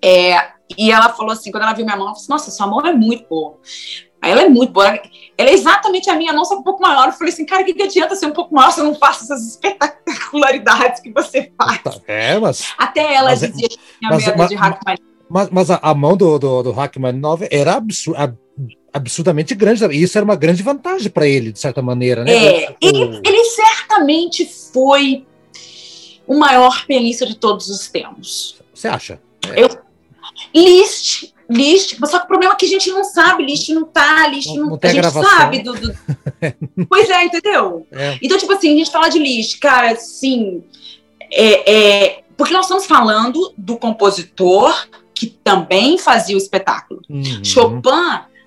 [0.00, 2.68] é, e ela falou assim, quando ela viu minha mão, ela falou assim, nossa, sua
[2.68, 3.58] mão é muito boa.
[4.24, 4.86] Aí ela é muito boa.
[5.36, 7.08] Ela é exatamente a minha, não só um pouco maior.
[7.08, 8.94] Eu falei assim, cara, o que, que adianta ser um pouco maior se eu não
[8.94, 12.00] faço essas espetacularidades que você faz?
[12.08, 12.72] É, mas.
[12.78, 14.96] Até ela mas, é, dizia que tinha mas, medo mas, de Hackman.
[15.28, 18.34] Mas, mas a, a, mão do, do, do Hackman 9 era absur, ab,
[18.94, 19.84] absurdamente grande.
[19.84, 22.32] E isso era uma grande vantagem para ele, de certa maneira, né?
[22.32, 25.26] É, ele, ele certamente foi
[26.26, 28.56] o maior pianista de todos os tempos.
[28.72, 29.20] Você acha?
[29.54, 29.62] É.
[29.62, 29.68] Eu,
[30.54, 34.26] Liszt List, só que o problema é que a gente não sabe, List não tá,
[34.28, 35.22] List não, não, a, a gente gravação.
[35.22, 35.94] sabe do, do...
[36.88, 37.86] pois é, entendeu?
[37.92, 38.18] É.
[38.20, 40.62] Então, tipo assim, a gente fala de List, cara, assim,
[41.32, 47.00] é, é, porque nós estamos falando do compositor que também fazia o espetáculo.
[47.08, 47.44] Uhum.
[47.44, 47.80] Chopin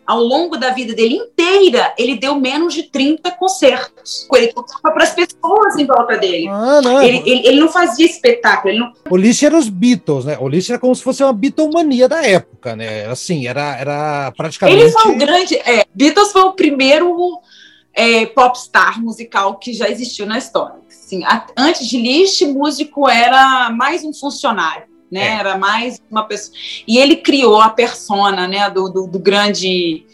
[0.08, 4.26] ao longo da vida dele inteira, ele deu menos de 30 concertos.
[4.34, 6.48] Ele tocava para as pessoas em volta dele.
[6.48, 7.02] Ah, não.
[7.04, 8.72] Ele, ele, ele, não fazia espetáculo.
[8.72, 8.94] Ele não...
[9.10, 10.38] O Liszt era os Beatles, né?
[10.40, 13.06] O Liszt era como se fosse uma Beatlemania da época, né?
[13.08, 14.82] Assim, era, era praticamente...
[14.82, 15.56] Ele foi um grande...
[15.58, 17.42] É, Beatles foi o primeiro
[17.94, 20.78] é, popstar musical que já existiu na história.
[20.88, 25.28] Assim, a, antes de Liszt, músico era mais um funcionário né?
[25.28, 25.40] É.
[25.40, 26.58] Era mais uma pessoa.
[26.88, 28.70] E ele criou a persona, né?
[28.70, 30.06] Do, do, do, grande,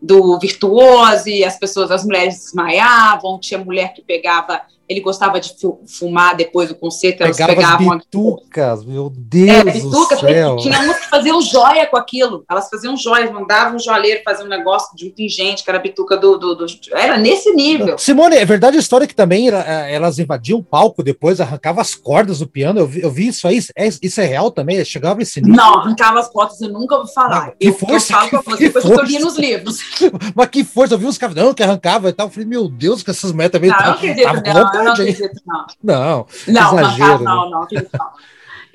[0.00, 5.54] do virtuoso, e as pessoas, as mulheres desmaiavam, tinha mulher que pegava ele gostava de
[5.86, 10.56] fumar depois do concerto, elas Pegava pegavam bitucas, meu Deus é, bitucas, do céu.
[10.56, 14.48] Tinha umas que faziam joia com aquilo, elas faziam joias, mandavam um joalheiro fazer um
[14.48, 17.98] negócio de um pingente, que era a bituca do, do, do, Era nesse nível.
[17.98, 21.94] Simone, é verdade a história que também é, elas invadiam o palco depois, arrancavam as
[21.94, 24.84] cordas do piano, eu vi, eu vi isso aí, é, isso é real também?
[24.84, 25.56] Chegava esse nível?
[25.56, 27.52] Não, arrancava as cordas, eu nunca ouvi falar.
[27.58, 29.00] que eu, força, eu falo que, você, depois força.
[29.00, 29.78] eu li nos livros.
[30.34, 32.68] Mas que força, eu vi uns caras, não, que arrancava e tal, eu falei, meu
[32.68, 33.70] Deus, que essas metas também...
[33.70, 35.66] Não, não acredito, não, eu não acredito, não.
[35.82, 38.10] Não, não, exagero, não, não, não, não.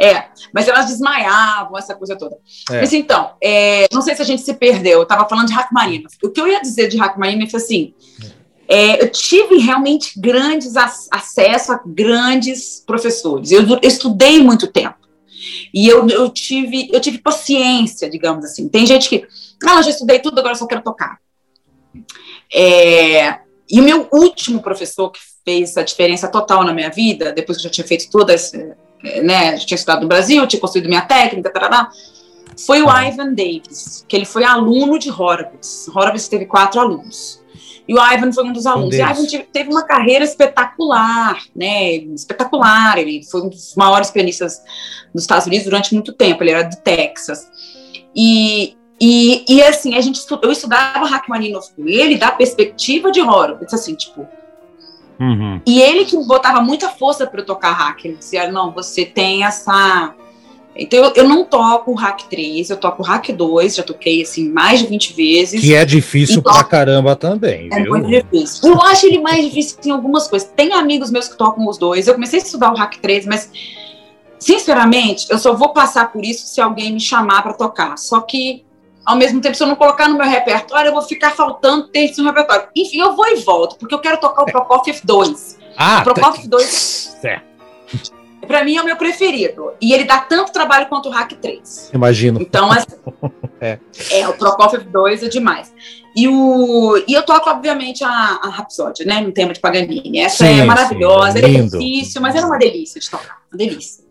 [0.01, 2.35] É, mas elas desmaiavam, essa coisa toda.
[2.71, 2.79] É.
[2.79, 6.17] Mas então, é, não sei se a gente se perdeu, eu estava falando de Rachmaninoff.
[6.23, 7.93] O que eu ia dizer de Rachmaninoff, assim,
[8.67, 13.51] é, eu tive realmente grandes acesso a grandes professores.
[13.51, 14.97] Eu, eu, estudei muito tempo.
[15.71, 18.67] E eu, eu, tive, eu tive paciência, digamos assim.
[18.67, 19.27] Tem gente que,
[19.63, 21.19] ah, já estudei tudo, agora só quero tocar.
[22.51, 27.57] É, e o meu último professor, que fez a diferença total na minha vida, depois
[27.57, 31.01] que eu já tinha feito todas, né, já tinha estudado no Brasil, tinha construído minha
[31.01, 31.89] técnica, tarará,
[32.65, 35.87] foi o Ivan Davis, que ele foi aluno de Horowitz.
[35.87, 37.41] Horowitz teve quatro alunos.
[37.87, 38.95] E o Ivan foi um dos alunos.
[38.95, 41.95] E Ivan teve uma carreira espetacular, né?
[41.95, 42.97] Espetacular.
[42.97, 44.61] Ele foi um dos maiores pianistas
[45.13, 46.43] dos Estados Unidos durante muito tempo.
[46.43, 47.49] Ele era do Texas.
[48.15, 53.73] E, e, e assim, a gente eu estudava Rachmaninoff com ele da perspectiva de Horowitz,
[53.73, 54.27] assim, tipo.
[55.21, 55.61] Uhum.
[55.67, 58.03] E ele que botava muita força para eu tocar hack.
[58.03, 60.15] Ele dizia: não, você tem essa.
[60.75, 64.49] Então eu, eu não toco o hack 3, eu toco hack 2, já toquei assim
[64.49, 65.61] mais de 20 vezes.
[65.61, 67.89] Que é difícil pra caramba também, é viu?
[67.89, 68.71] muito difícil.
[68.71, 70.49] Eu acho ele mais difícil em algumas coisas.
[70.55, 72.07] Tem amigos meus que tocam os dois.
[72.07, 73.51] Eu comecei a estudar o hack 3, mas
[74.39, 77.97] sinceramente, eu só vou passar por isso se alguém me chamar para tocar.
[77.97, 78.63] Só que
[79.05, 82.19] ao mesmo tempo, se eu não colocar no meu repertório, eu vou ficar faltando texto
[82.19, 82.67] no repertório.
[82.75, 84.45] Enfim, eu vou e volto, porque eu quero tocar o.
[84.45, 85.59] Prokofiev 2.
[85.77, 87.17] Ah, o Prokofiev 2.
[87.23, 87.41] É.
[88.47, 89.71] Pra mim é o meu preferido.
[89.79, 91.91] E ele dá tanto trabalho quanto o Hack 3.
[91.93, 92.41] Imagino.
[92.41, 92.87] Então, assim,
[93.61, 93.79] é.
[94.09, 95.71] é, o Prokofiev 2 é demais.
[96.15, 99.21] E, o, e eu toco, obviamente, a, a Rhapsody, né?
[99.21, 100.19] No tema de Paganini.
[100.19, 103.41] Essa sim, é maravilhosa, sim, é, é difícil, mas era uma delícia de tocar.
[103.51, 104.03] Uma delícia.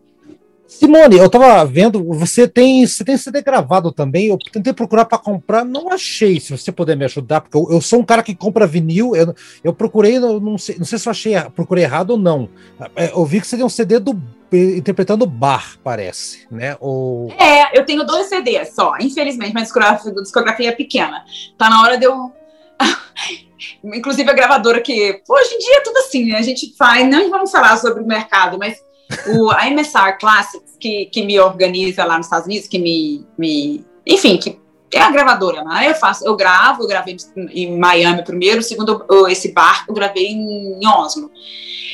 [0.71, 4.27] Simone, eu tava vendo, você tem, você tem CD gravado também.
[4.27, 6.39] Eu tentei procurar para comprar, não achei.
[6.39, 9.13] Se você puder me ajudar, porque eu, eu sou um cara que compra vinil.
[9.13, 12.47] Eu, eu procurei, não sei, não sei se eu achei, procurei errado ou não.
[12.95, 14.17] É, eu vi que você tem um CD do
[14.53, 16.77] interpretando bar, parece, né?
[16.79, 17.29] Ou...
[17.31, 18.93] É, eu tenho dois CDs só.
[19.01, 21.25] Infelizmente, minha discografia, discografia é pequena.
[21.57, 22.31] Tá na hora de eu
[23.83, 26.37] inclusive a gravadora que hoje em dia é tudo assim, né?
[26.37, 28.81] A gente faz, não vamos falar sobre o mercado, mas
[29.27, 33.85] o, a MSR Classics, que, que me organiza lá nos Estados Unidos, que me, me
[34.05, 34.57] enfim, que
[34.93, 35.89] é a gravadora, né?
[35.89, 37.15] Eu faço, eu gravo, eu gravei
[37.51, 41.31] em Miami primeiro, segundo esse barco, eu gravei em Oslo.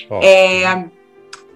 [0.09, 0.19] Oh.
[0.23, 0.89] É,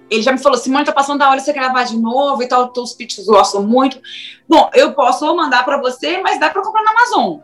[0.10, 2.72] ele já me falou, Simone, tá passando da hora você gravar de novo e tal,
[2.78, 4.00] os pitches gostam muito.
[4.48, 7.40] Bom, eu posso mandar para você, mas dá para comprar na Amazon.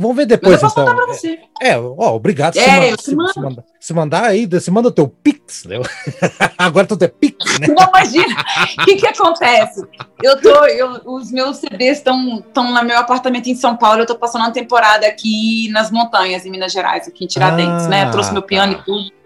[0.00, 0.84] Vamos ver depois, então.
[0.84, 1.40] Pra você.
[1.60, 2.56] É, ó, obrigado.
[2.56, 5.74] É, se, manda, se, manda, se, mandar aí, você manda o teu Pix, né?
[6.56, 7.66] Agora tudo é Pix, né?
[7.66, 8.36] Não, imagina.
[8.80, 9.84] O que que acontece?
[10.22, 14.16] Eu tô, eu, os meus CDs estão no meu apartamento em São Paulo, eu tô
[14.16, 18.04] passando uma temporada aqui nas montanhas, em Minas Gerais, aqui em Tiradentes, ah, né?
[18.04, 18.80] Eu trouxe meu piano tá.
[18.80, 19.17] e tudo.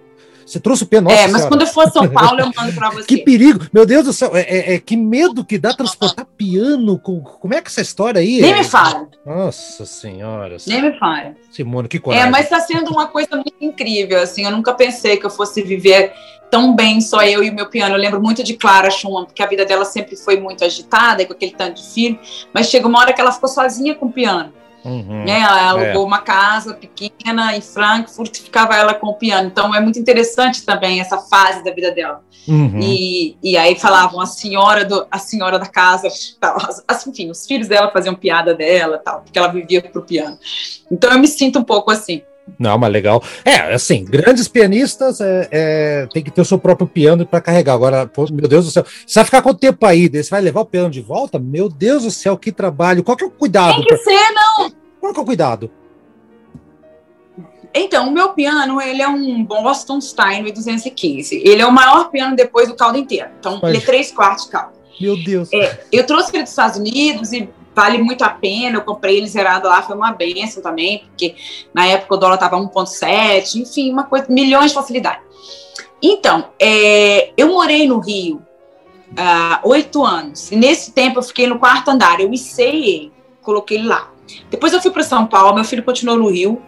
[0.52, 1.10] Você trouxe o piano.
[1.10, 1.48] É, mas senhora.
[1.48, 3.06] quando eu for a São Paulo, eu mando para você.
[3.06, 3.66] que perigo!
[3.72, 6.98] Meu Deus do céu, é, é, é, que medo que dá transportar piano.
[6.98, 8.42] Com, como é que essa história aí?
[8.42, 9.08] Nem me fala.
[9.24, 10.58] Nossa senhora.
[10.66, 11.34] Nem me fala.
[11.50, 12.26] Simone, que coragem.
[12.26, 14.44] É, mas está sendo uma coisa muito incrível, assim.
[14.44, 16.12] Eu nunca pensei que eu fosse viver
[16.50, 17.94] tão bem só eu e o meu piano.
[17.94, 21.32] Eu lembro muito de Clara Schumann, porque a vida dela sempre foi muito agitada, com
[21.32, 22.18] aquele tanto de filho.
[22.52, 24.52] Mas chega uma hora que ela ficou sozinha com o piano.
[24.84, 25.40] Uhum, né?
[25.40, 26.06] Ela alugou é.
[26.06, 29.48] uma casa pequena em Frankfurt e ficava ela com o piano.
[29.48, 32.22] Então é muito interessante também essa fase da vida dela.
[32.48, 32.80] Uhum.
[32.80, 36.08] E, e aí falavam a senhora do a senhora da casa,
[36.40, 36.56] tal,
[36.88, 40.36] as, enfim, os filhos dela faziam piada dela, tal, porque ela vivia pro piano.
[40.90, 42.22] Então eu me sinto um pouco assim.
[42.58, 43.22] Não, mas legal.
[43.44, 47.74] É, assim, grandes pianistas é, é, tem que ter o seu próprio piano para carregar.
[47.74, 50.08] Agora, pô, meu Deus do céu, você vai ficar quanto tempo aí?
[50.08, 51.38] Você vai levar o piano de volta?
[51.38, 53.02] Meu Deus do céu, que trabalho.
[53.02, 53.74] Qual que é o cuidado?
[53.74, 54.04] Tem que pra...
[54.04, 54.72] ser, não.
[55.00, 55.70] Qual que é o cuidado?
[57.74, 61.42] Então, o meu piano, ele é um Boston Steinway 215.
[61.44, 63.30] Ele é o maior piano depois do caldo inteiro.
[63.38, 63.70] Então, mas...
[63.70, 64.72] ele é três quartos de caldo.
[65.00, 65.52] Meu Deus.
[65.52, 68.78] É, eu trouxe ele dos Estados Unidos e vale muito a pena.
[68.78, 71.34] Eu comprei ele zerado lá, foi uma benção também, porque
[71.72, 75.20] na época o dólar estava 1,7, enfim, uma coisa, milhões de facilidade.
[76.02, 78.42] Então, é, eu morei no Rio
[79.16, 83.88] há oito anos, e nesse tempo eu fiquei no quarto andar, eu icei coloquei ele
[83.88, 84.10] lá.
[84.50, 86.62] Depois eu fui para São Paulo, meu filho continuou no Rio,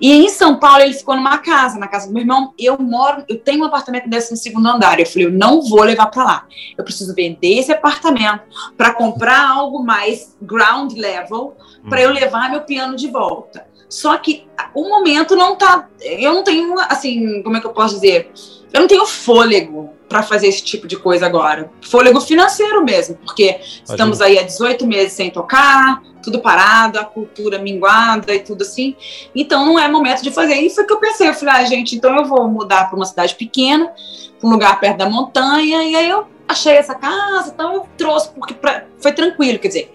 [0.00, 2.52] E em São Paulo ele ficou numa casa, na casa do meu irmão.
[2.58, 4.98] Eu moro, eu tenho um apartamento desse no segundo andar.
[4.98, 6.46] Eu falei, eu não vou levar para lá.
[6.76, 8.42] Eu preciso vender esse apartamento
[8.76, 11.56] para comprar algo mais ground level
[11.88, 13.66] para eu levar meu piano de volta.
[13.88, 15.88] Só que o momento não tá.
[16.00, 18.30] Eu não tenho, assim, como é que eu posso dizer?
[18.72, 21.70] Eu não tenho fôlego para fazer esse tipo de coisa agora.
[21.82, 27.58] Fôlego financeiro mesmo, porque estamos aí há 18 meses sem tocar, tudo parado, a cultura
[27.58, 28.96] minguada e tudo assim.
[29.34, 30.54] Então não é momento de fazer.
[30.54, 33.04] E foi que eu pensei, eu falei, ah, gente, então eu vou mudar para uma
[33.04, 33.92] cidade pequena,
[34.40, 38.30] para um lugar perto da montanha, e aí eu achei essa casa, então eu trouxe,
[38.30, 39.92] porque pra, foi tranquilo, quer dizer,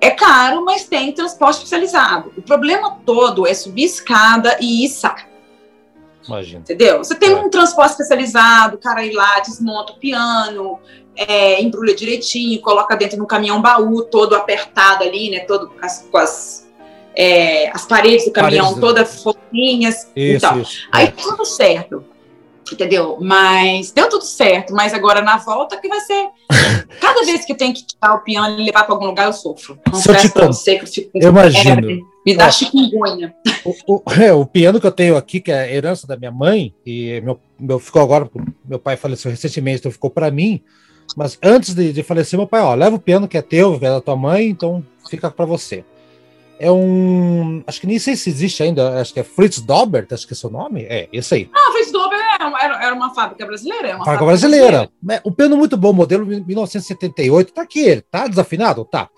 [0.00, 2.32] é caro, mas tem transporte especializado.
[2.34, 5.29] O problema todo é subir escada e içar.
[6.26, 6.60] Imagina.
[6.60, 6.98] Entendeu?
[6.98, 7.34] Você tem é.
[7.34, 10.78] um transporte especializado, o cara ir lá, desmonta o piano,
[11.16, 15.40] é, embrulha direitinho, coloca dentro de um caminhão baú todo apertado ali, né?
[15.40, 16.70] Todo as, com as,
[17.16, 20.10] é, as paredes do caminhão paredes todas fofinhas.
[20.14, 20.60] Isso, então.
[20.60, 20.88] Isso.
[20.92, 21.10] Aí é.
[21.10, 22.04] tudo certo
[22.74, 23.18] entendeu?
[23.20, 26.28] Mas deu tudo certo, mas agora na volta que vai ser.
[27.00, 29.78] Cada vez que tenho que tirar o piano e levar para algum lugar, eu sofro.
[29.90, 31.10] Confesso você que eu fico.
[31.14, 32.06] Eu imagino.
[32.24, 33.34] me dá chikungunya.
[33.64, 36.74] O, o, é, o, piano que eu tenho aqui, que é herança da minha mãe,
[36.84, 38.28] e meu, meu ficou agora,
[38.64, 40.62] meu pai faleceu recentemente, então ficou para mim.
[41.16, 43.78] Mas antes de, de, falecer, meu pai, ó, leva o piano que é teu, é
[43.78, 45.84] da tua mãe, então fica para você.
[46.62, 47.64] É um.
[47.66, 50.36] Acho que nem sei se existe ainda, acho que é Fritz Dobert, acho que é
[50.36, 50.82] seu nome.
[50.82, 51.50] É, esse aí.
[51.54, 53.88] Ah, Fritz Dobert era, era uma fábrica brasileira.
[53.88, 54.90] É uma fábrica, brasileira.
[55.00, 55.22] brasileira.
[55.24, 57.54] Um piano muito bom, modelo 1978.
[57.54, 58.84] Tá aqui ele, tá desafinado?
[58.84, 59.08] Tá.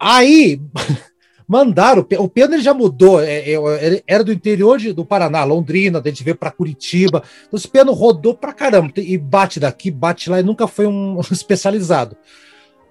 [0.00, 0.58] Aí.
[1.46, 6.00] mandaram, o piano ele já mudou, é, é, era do interior de, do Paraná, Londrina,
[6.02, 10.30] a gente veio para Curitiba, então esse piano rodou pra caramba, e bate daqui, bate
[10.30, 12.16] lá, e nunca foi um especializado.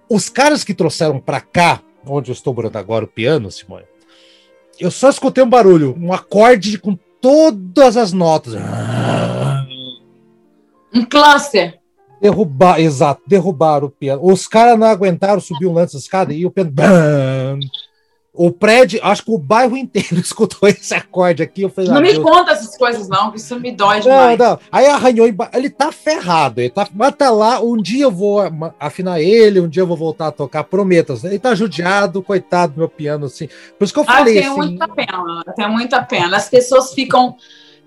[0.08, 3.86] Os caras que trouxeram para cá, onde eu estou morando agora, o piano, Simone,
[4.80, 8.56] eu só escutei um barulho, um acorde com todas as notas.
[10.94, 11.80] Um cluster.
[12.20, 14.22] Derrubar, exato, derrubaram o piano.
[14.24, 16.72] Os caras não aguentaram subir o lance da escada e o piano.
[18.34, 21.63] O prédio, acho que o bairro inteiro escutou esse acorde aqui.
[21.63, 22.24] Eu falei, não ah, me Deus.
[22.24, 24.39] conta essas coisas, não, que isso me dói demais.
[24.39, 24.60] Não, não.
[24.72, 26.62] Aí arranhou, ele tá ferrado.
[26.62, 28.41] Ele tá, mas tá lá, um dia eu vou
[28.80, 31.20] afinar ele, um dia eu vou voltar a tocar, prometo.
[31.24, 33.50] Ele tá judiado, coitado do meu piano, assim.
[33.78, 34.38] Por isso que eu ah, falei.
[34.38, 36.38] Ah, tem assim, muita pena, tem muita pena.
[36.38, 37.36] As pessoas ficam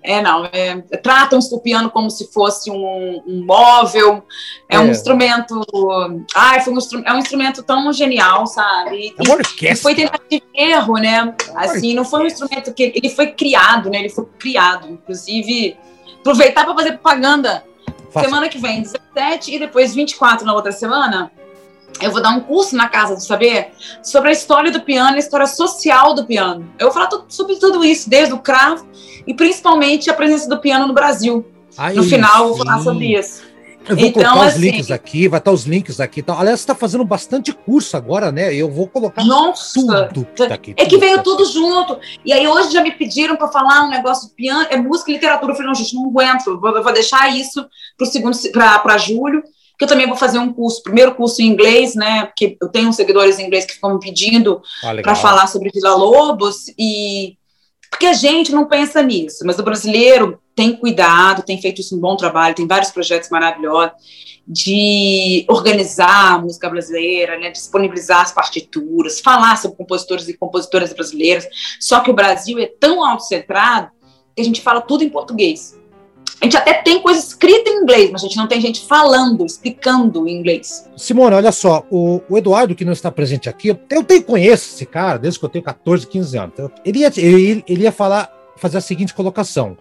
[0.05, 4.23] é, não, é, tratam o piano como se fosse um, um móvel,
[4.69, 5.61] é, é, um instrumento.
[6.35, 9.13] Ai, foi um, é um instrumento tão genial, sabe?
[9.17, 9.81] É uma orquestra.
[9.81, 11.33] foi tentativa de erro, né?
[11.55, 12.93] Assim, não foi um instrumento que.
[12.95, 13.99] Ele foi criado, né?
[13.99, 14.87] Ele foi criado.
[14.87, 15.77] Inclusive,
[16.19, 17.63] aproveitar para fazer propaganda.
[18.11, 18.27] Faça.
[18.27, 21.31] Semana que vem, 17 e depois 24 na outra semana
[22.01, 23.71] eu vou dar um curso na Casa do Saber
[24.03, 26.69] sobre a história do piano, a história social do piano.
[26.77, 28.87] Eu vou falar sobre tudo isso, desde o cravo
[29.25, 31.45] e principalmente a presença do piano no Brasil.
[31.77, 33.43] Ai, no final, eu vou falar sobre isso.
[33.87, 36.19] Eu vou então, colocar assim, os links aqui, vai estar os links aqui.
[36.19, 38.53] Então, aliás, você está fazendo bastante curso agora, né?
[38.53, 40.73] Eu vou colocar Nossa, tudo tá aqui.
[40.75, 41.99] É que veio tudo junto.
[42.25, 45.13] E aí hoje já me pediram para falar um negócio de piano, é música e
[45.13, 45.51] literatura.
[45.51, 46.59] Eu falei, não, gente, não aguento.
[46.59, 47.63] Vou, vou deixar isso
[47.95, 49.43] para segundo para julho
[49.77, 52.25] que eu também vou fazer um curso, primeiro curso em inglês, né?
[52.25, 55.95] Porque eu tenho seguidores em inglês que ficam me pedindo ah, para falar sobre Vila
[55.95, 57.37] Lobos e
[57.89, 61.99] porque a gente não pensa nisso, mas o brasileiro tem cuidado, tem feito isso um
[61.99, 63.93] bom trabalho, tem vários projetos maravilhosos
[64.47, 71.47] de organizar a música brasileira, né, disponibilizar as partituras, falar sobre compositores e compositoras brasileiras.
[71.79, 73.89] Só que o Brasil é tão autocentrado
[74.35, 75.79] que a gente fala tudo em português.
[76.41, 79.45] A gente até tem coisa escrita em inglês, mas a gente não tem gente falando,
[79.45, 80.87] explicando em inglês.
[80.95, 84.75] Simone, olha só, o, o Eduardo, que não está presente aqui, eu, eu tenho, conheço
[84.75, 86.51] esse cara desde que eu tenho 14, 15 anos.
[86.53, 89.77] Então, ele, ia, ele, ele ia falar, fazer a seguinte colocação.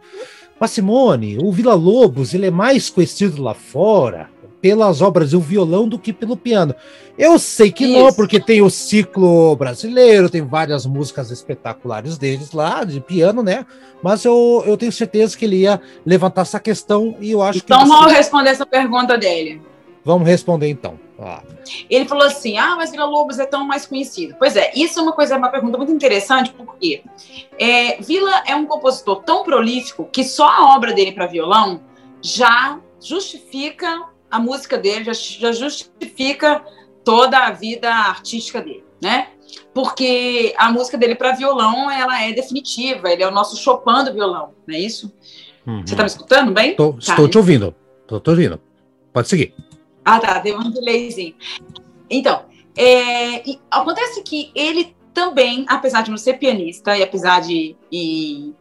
[0.58, 4.33] Mas, Simone, o Vila Lobos ele é mais conhecido lá fora
[4.64, 6.74] pelas obras do violão do que pelo piano.
[7.18, 7.98] Eu sei que Isso.
[7.98, 13.66] não, porque tem o ciclo brasileiro, tem várias músicas espetaculares deles lá, de piano, né?
[14.02, 17.76] Mas eu, eu tenho certeza que ele ia levantar essa questão e eu acho então,
[17.76, 17.84] que.
[17.84, 19.60] Então vamos responder essa pergunta dele.
[20.02, 20.98] Vamos responder então.
[21.20, 21.42] Ah.
[21.90, 24.34] Ele falou assim: ah, mas Vila Lobos é tão mais conhecido.
[24.38, 27.02] Pois é, isso é uma coisa, uma pergunta muito interessante, porque
[27.58, 31.82] é, Vila é um compositor tão prolífico que só a obra dele para violão
[32.22, 36.64] já justifica a música dele, já, já justifica
[37.04, 39.28] toda a vida artística dele, né?
[39.72, 44.12] Porque a música dele para violão, ela é definitiva, ele é o nosso Chopin do
[44.12, 45.12] violão, não é isso?
[45.64, 45.86] Uhum.
[45.86, 46.74] Você está me escutando bem?
[46.74, 46.98] Tô, tá.
[46.98, 47.72] Estou te ouvindo,
[48.02, 48.60] estou te ouvindo.
[49.12, 49.54] Pode seguir.
[50.04, 51.36] Ah, tá, deu um delayzinho.
[52.10, 58.52] Então, é, acontece que ele também, apesar de não ser pianista e apesar de e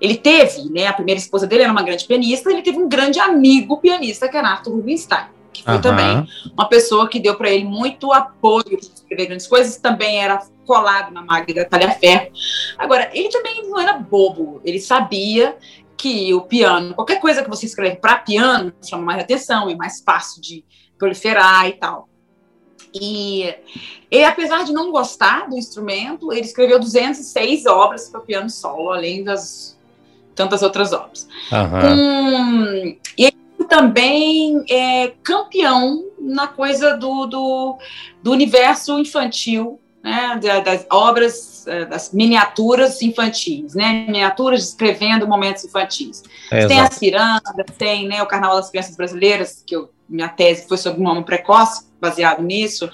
[0.00, 3.18] ele teve, né, a primeira esposa dele era uma grande pianista, ele teve um grande
[3.18, 5.80] amigo pianista, que era Arthur Rubinstein, que foi uhum.
[5.80, 10.38] também uma pessoa que deu para ele muito apoio para escrever grandes coisas, também era
[10.66, 12.30] colado na Magda Talhaferro.
[12.76, 15.56] Agora, ele também não era bobo, ele sabia
[15.96, 20.02] que o piano, qualquer coisa que você escreve para piano, chama mais atenção, é mais
[20.02, 20.62] fácil de
[20.98, 22.08] proliferar e tal.
[22.94, 23.54] E
[24.10, 29.24] ele, apesar de não gostar do instrumento, ele escreveu 206 obras para piano solo, além
[29.24, 29.75] das
[30.36, 31.26] tantas outras obras.
[31.50, 32.96] Uhum.
[33.18, 33.36] e ele
[33.68, 37.78] também é campeão na coisa do, do,
[38.22, 46.22] do universo infantil, né, das obras, é, das miniaturas infantis, né, miniaturas descrevendo momentos infantis.
[46.52, 50.68] É, tem a Ciranda, tem né, o Carnaval das Crianças Brasileiras, que eu, minha tese
[50.68, 52.88] foi sobre um homem precoce, baseado nisso.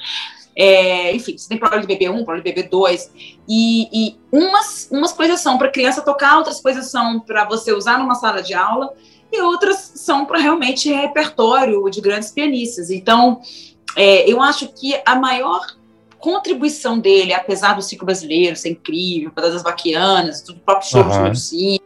[0.55, 3.11] É, enfim, você tem prova de bebê 1, prova de bebê 2,
[3.48, 7.98] e, e umas, umas coisas são para criança tocar, outras coisas são para você usar
[7.98, 8.92] numa sala de aula,
[9.32, 12.90] e outras são para realmente repertório de grandes pianistas.
[12.90, 13.40] Então,
[13.96, 15.64] é, eu acho que a maior
[16.18, 21.32] contribuição dele, apesar do ciclo brasileiro ser incrível, das vaquianas, do próprio show uhum.
[21.32, 21.80] de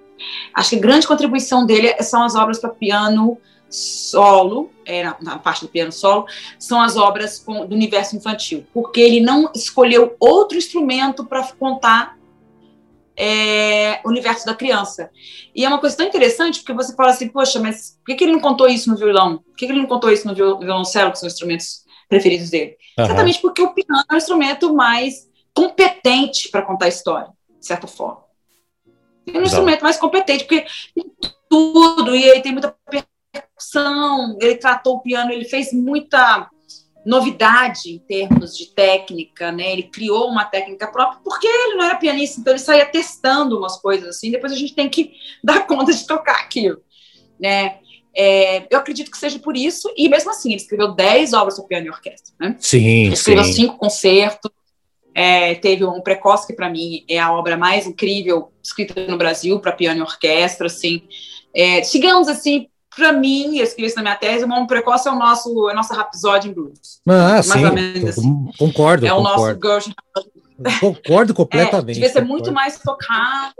[0.54, 3.38] acho que a grande contribuição dele são as obras para piano
[3.76, 6.26] solo, é, na, na, parte do piano solo,
[6.58, 12.16] são as obras com, do universo infantil, porque ele não escolheu outro instrumento para contar
[13.16, 15.10] é, o universo da criança.
[15.54, 18.24] E é uma coisa tão interessante, porque você fala assim, poxa, mas por que, que
[18.24, 19.38] ele não contou isso no violão?
[19.38, 22.76] Por que, que ele não contou isso no violoncelo, que são instrumentos preferidos dele?
[22.98, 23.04] Uhum.
[23.04, 27.86] Exatamente porque o piano é o instrumento mais competente para contar a história, de certa
[27.86, 28.24] forma.
[29.26, 30.64] É um instrumento mais competente, porque
[31.48, 32.74] tudo, e aí tem muita
[33.56, 36.48] percussão, ele tratou o piano, ele fez muita
[37.04, 39.72] novidade em termos de técnica, né?
[39.72, 43.80] Ele criou uma técnica própria, porque ele não era pianista, então ele saía testando umas
[43.80, 46.78] coisas assim, depois a gente tem que dar conta de tocar aquilo,
[47.40, 47.78] né?
[48.18, 51.66] É, eu acredito que seja por isso, e mesmo assim, ele escreveu 10 obras para
[51.66, 52.56] piano e orquestra, né?
[52.58, 53.52] Sim, ele escreveu sim.
[53.52, 54.50] cinco concertos,
[55.14, 59.60] é, teve um Precoce, que para mim é a obra mais incrível escrita no Brasil
[59.60, 61.02] para piano e orquestra, assim.
[61.54, 65.12] É, digamos assim, para mim, eu escrevi isso na minha tese, o Momo Precoce é
[65.12, 67.00] o nosso, é a nossa Rhapsody em Blues.
[67.06, 68.50] Ah, Mais sim, ou menos assim.
[68.58, 69.06] concordo.
[69.06, 69.28] É concordo.
[69.28, 69.94] o nosso Gershwin.
[70.80, 71.90] Concordo completamente.
[71.90, 73.54] É, devia ser muito mais tocado.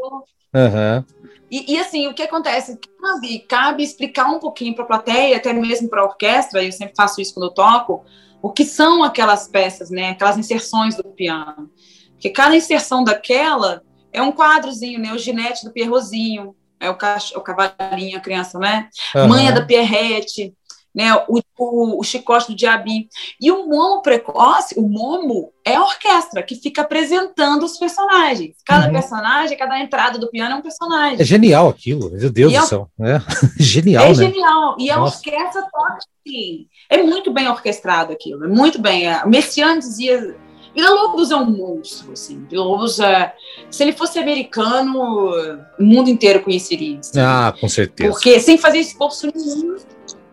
[0.55, 1.05] Uhum.
[1.51, 2.79] E, e, assim, o que acontece?
[3.01, 6.95] Cabe, cabe explicar um pouquinho para a plateia, até mesmo para a orquestra, eu sempre
[6.97, 8.05] faço isso quando eu toco,
[8.43, 10.11] o que são aquelas peças, né?
[10.11, 11.71] Aquelas inserções do piano.
[12.13, 13.83] Porque cada inserção daquela
[14.13, 15.13] é um quadrozinho, né?
[15.13, 17.33] O ginete do Pierrozinho, é o, cach...
[17.37, 18.89] o cavalinho, a criança, né?
[19.15, 19.29] Uhum.
[19.29, 20.55] Manha da Pierrette,
[20.95, 21.15] né?
[21.29, 23.07] O, o, o, chicote do diabinho.
[23.39, 28.57] E o momo precoce, o momo é a orquestra que fica apresentando os personagens.
[28.65, 28.93] Cada uhum.
[28.93, 31.21] personagem, cada entrada do piano é um personagem.
[31.21, 32.91] É genial aquilo, meu Deus e do céu.
[33.01, 33.21] É
[33.63, 34.15] genial, É né?
[34.15, 34.77] genial.
[34.79, 36.67] E a orquestra toca assim.
[36.89, 39.07] É muito bem orquestrado aquilo, é muito bem.
[39.23, 40.35] O Messiaen dizia
[40.77, 42.47] Vila Lobos é um monstro, assim.
[42.51, 43.35] Vila Lobos é.
[43.71, 45.31] Se ele fosse americano,
[45.79, 46.99] o mundo inteiro conheceria.
[46.99, 47.19] Assim.
[47.19, 48.11] Ah, com certeza.
[48.11, 49.79] Porque sem fazer esforço nenhum.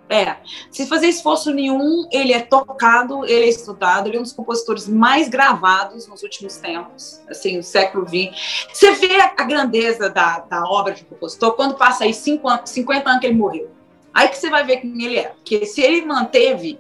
[0.10, 0.36] É,
[0.70, 4.88] sem fazer esforço nenhum, ele é tocado, ele é estudado, ele é um dos compositores
[4.88, 8.68] mais gravados nos últimos tempos, assim, no século XX.
[8.72, 12.70] Você vê a grandeza da, da obra de um compositor quando passa aí cinco anos,
[12.70, 13.72] 50 anos que ele morreu.
[14.14, 15.30] Aí que você vai ver quem ele é.
[15.30, 16.80] Porque se ele manteve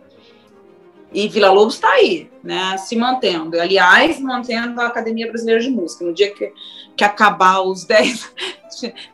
[1.13, 3.59] e Vila Lobos está aí, né, se mantendo.
[3.59, 6.03] Aliás, mantendo a Academia Brasileira de Música.
[6.03, 6.51] No dia que,
[6.95, 8.33] que acabar os 10,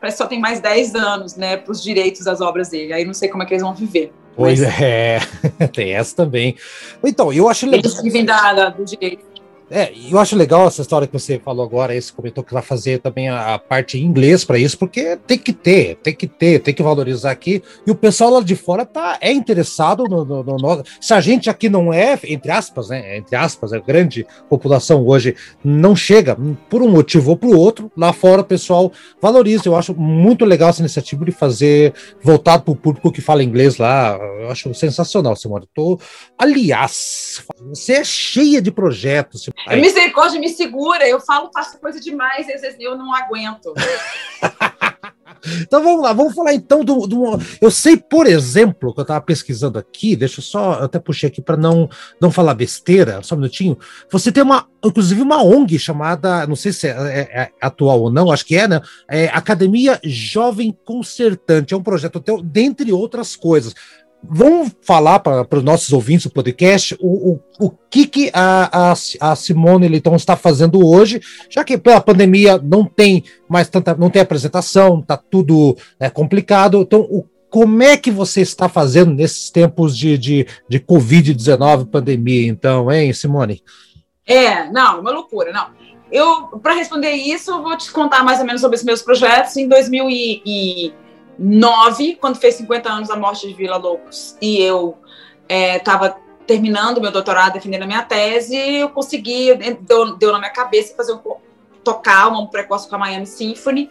[0.00, 2.92] que só tem mais 10 anos, né, para os direitos das obras dele.
[2.92, 4.12] Aí não sei como é que eles vão viver.
[4.34, 4.80] Pois Mas...
[4.80, 5.20] é,
[5.72, 6.56] tem essa também.
[7.04, 7.80] Então, eu acho legal.
[7.80, 9.29] Eles vivem da, da, do direito.
[9.70, 12.98] É, eu acho legal essa história que você falou agora, esse comentou que vai fazer
[12.98, 16.58] também a, a parte em inglês para isso, porque tem que ter, tem que ter,
[16.58, 17.62] tem que valorizar aqui.
[17.86, 21.20] E o pessoal lá de fora tá, é interessado no, no, no, no Se a
[21.20, 23.16] gente aqui não é, entre aspas, né?
[23.16, 26.36] Entre aspas, a grande população hoje não chega,
[26.68, 28.90] por um motivo ou por outro, lá fora o pessoal
[29.22, 29.62] valoriza.
[29.66, 33.76] Eu acho muito legal essa iniciativa de fazer voltado para o público que fala inglês
[33.76, 34.18] lá.
[34.40, 35.68] Eu acho sensacional, Simone.
[35.72, 36.00] Tô,
[36.36, 39.48] aliás, você é cheia de projetos.
[39.66, 39.80] Aí.
[39.80, 43.74] Misericórdia me segura, eu falo, faço coisa demais, às vezes eu não aguento.
[45.60, 49.20] Então vamos lá, vamos falar então do, do, Eu sei, por exemplo, que eu estava
[49.20, 51.88] pesquisando aqui, deixa eu só, eu até puxei aqui para não,
[52.20, 53.78] não falar besteira, só um minutinho.
[54.10, 58.12] Você tem uma, inclusive, uma ONG chamada, não sei se é, é, é atual ou
[58.12, 58.80] não, acho que é, né?
[59.08, 61.72] É Academia Jovem Concertante.
[61.72, 63.74] É um projeto teu, dentre outras coisas.
[64.22, 68.94] Vamos falar para os nossos ouvintes do podcast o, o, o que, que a, a,
[69.20, 74.10] a Simone Liton está fazendo hoje, já que pela pandemia não tem mais tanta, não
[74.10, 76.82] tem apresentação, está tudo é, complicado.
[76.82, 82.46] Então, o, como é que você está fazendo nesses tempos de, de, de Covid-19, pandemia,
[82.48, 83.62] então, hein, Simone?
[84.26, 85.68] É, não, uma loucura, não.
[86.12, 89.56] Eu, para responder isso, vou te contar mais ou menos sobre os meus projetos.
[89.56, 89.68] Em
[91.40, 94.98] 2009, quando fez 50 anos a morte de Vila Lobos, e eu
[95.48, 96.14] estava é,
[96.46, 101.14] terminando meu doutorado, defendendo a minha tese, eu consegui, deu, deu na minha cabeça fazer
[101.14, 101.18] um
[101.82, 103.90] tocar um precoce com a Miami Symphony.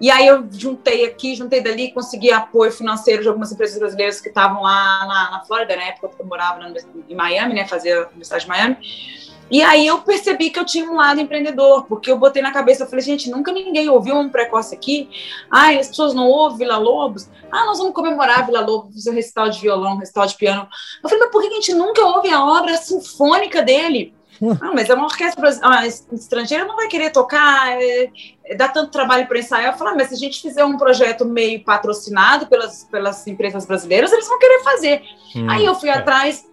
[0.00, 4.28] E aí eu juntei aqui, juntei dali, consegui apoio financeiro de algumas empresas brasileiras que
[4.28, 6.72] estavam lá na, na Flórida, na época que eu morava na,
[7.08, 8.76] em Miami, né, fazia a Universidade de Miami.
[9.50, 12.82] E aí eu percebi que eu tinha um lado empreendedor, porque eu botei na cabeça,
[12.82, 15.08] eu falei, gente, nunca ninguém ouviu um precoce aqui.
[15.50, 17.28] Ah, as pessoas não ouvem Vila Lobos.
[17.50, 20.68] Ah, nós vamos comemorar Vila Lobos, um recital de violão, recital de piano.
[21.02, 24.14] Eu falei, mas por que a gente nunca ouve a obra sinfônica dele?
[24.60, 28.10] Ah, mas é uma orquestra uma estrangeira não vai querer tocar, é,
[28.44, 29.72] é, dá tanto trabalho para ensaiar.
[29.72, 33.64] Eu falei, ah, mas se a gente fizer um projeto meio patrocinado pelas, pelas empresas
[33.64, 35.02] brasileiras, eles vão querer fazer.
[35.34, 35.92] Hum, Aí eu fui é.
[35.92, 36.44] atrás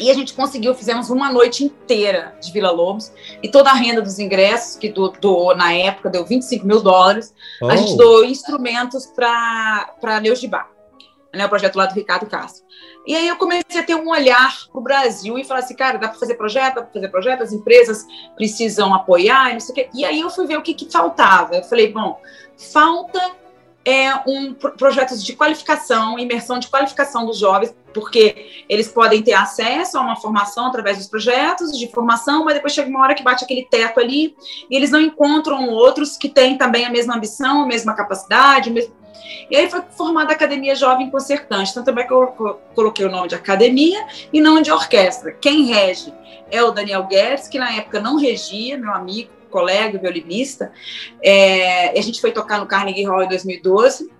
[0.00, 4.00] e a gente conseguiu, fizemos uma noite inteira de Vila Lobos e toda a renda
[4.00, 7.68] dos ingressos, que doou na época, deu 25 mil dólares, oh.
[7.68, 7.96] a gente oh.
[7.96, 10.70] doou instrumentos para Neus de Bar,
[11.34, 12.66] né, o projeto lá do Ricardo Castro.
[13.06, 15.98] E aí eu comecei a ter um olhar para o Brasil e falar assim, cara,
[15.98, 19.74] dá para fazer projeto, dá para fazer projeto, as empresas precisam apoiar, não sei o
[19.74, 19.88] quê.
[19.94, 21.56] E aí eu fui ver o que, que faltava.
[21.56, 22.20] Eu falei, bom,
[22.72, 23.18] falta
[23.88, 29.96] é, um projetos de qualificação, imersão de qualificação dos jovens, porque eles podem ter acesso
[29.96, 33.44] a uma formação através dos projetos de formação, mas depois chega uma hora que bate
[33.44, 34.36] aquele teto ali
[34.70, 38.92] e eles não encontram outros que têm também a mesma ambição, a mesma capacidade, mesmo
[39.50, 41.70] e aí foi formada a Academia Jovem Concertante.
[41.70, 42.26] Então também que eu
[42.74, 45.32] coloquei o nome de academia e não de orquestra.
[45.32, 46.12] Quem rege
[46.50, 50.72] é o Daniel Guedes, que na época não regia, meu amigo, colega, violinista.
[51.22, 54.10] É, a gente foi tocar no Carnegie Hall em 2012.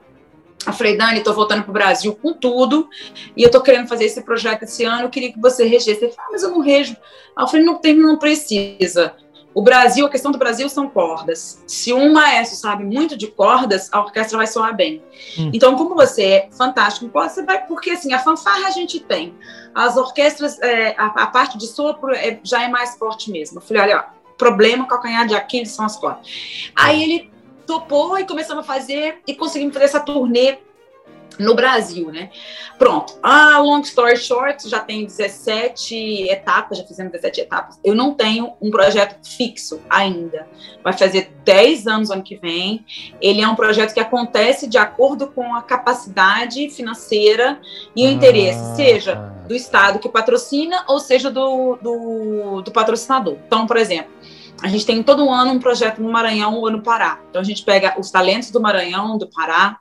[0.66, 2.89] Eu falei, Dani, estou voltando para o Brasil com tudo
[3.37, 5.03] e eu estou querendo fazer esse projeto esse ano.
[5.03, 6.05] Eu queria que você regesse.
[6.05, 6.97] Ele falou, ah, mas eu não rejo.
[7.37, 9.14] Aí eu falei, não tem, não precisa.
[9.55, 11.62] O Brasil, a questão do Brasil são cordas.
[11.66, 15.03] Se um maestro sabe muito de cordas, a orquestra vai soar bem.
[15.39, 15.51] Hum.
[15.53, 19.01] Então, como você é fantástico em cordas, você vai, porque assim, a fanfarra a gente
[19.01, 19.35] tem.
[19.74, 23.59] As orquestras, é, a, a, parte de sopro é, já é mais forte mesmo.
[23.59, 26.26] Eu falei, olha, ó, problema, calcanhar de Aquiles são as cordas.
[26.74, 27.30] Aí ele
[27.66, 30.59] topou e começamos a fazer e conseguimos fazer essa turnê
[31.39, 32.30] no Brasil, né?
[32.78, 33.18] Pronto.
[33.22, 37.78] Ah, long story short, já tem 17 etapas, já fizemos 17 etapas.
[37.84, 40.47] Eu não tenho um projeto fixo ainda.
[40.82, 42.84] Vai fazer 10 anos ano que vem.
[43.20, 47.61] Ele é um projeto que acontece de acordo com a capacidade financeira
[47.95, 49.14] e o ah, interesse, seja
[49.47, 53.36] do Estado que patrocina ou seja do, do, do patrocinador.
[53.47, 54.12] Então, por exemplo,
[54.63, 57.21] a gente tem todo ano um projeto no Maranhão ou no Pará.
[57.29, 59.79] Então, a gente pega os talentos do Maranhão, do Pará,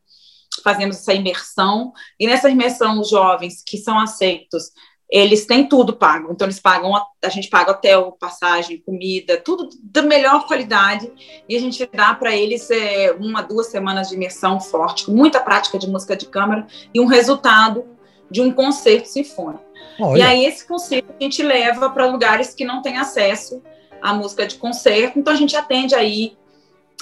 [0.63, 4.71] fazemos essa imersão, e nessa imersão, os jovens que são aceitos,
[5.09, 10.01] eles têm tudo pago, então eles pagam, a gente paga hotel, passagem, comida, tudo da
[10.01, 11.09] melhor qualidade,
[11.47, 15.39] e a gente dá para eles é, uma, duas semanas de imersão forte, com muita
[15.39, 17.85] prática de música de câmara, e um resultado
[18.29, 19.63] de um concerto sinfônico.
[19.99, 20.19] Olha.
[20.19, 23.61] E aí esse concerto a gente leva para lugares que não têm acesso
[24.01, 26.37] à música de concerto, então a gente atende aí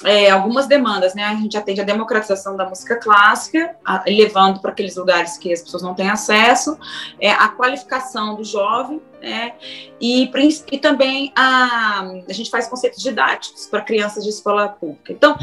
[0.03, 1.23] é, algumas demandas, né?
[1.23, 5.61] A gente atende a democratização da música clássica, a, levando para aqueles lugares que as
[5.61, 6.77] pessoas não têm acesso,
[7.19, 9.53] é, a qualificação do jovem, né?
[10.01, 10.29] E,
[10.71, 15.13] e também a, a gente faz conceitos didáticos para crianças de escola pública.
[15.13, 15.37] Então,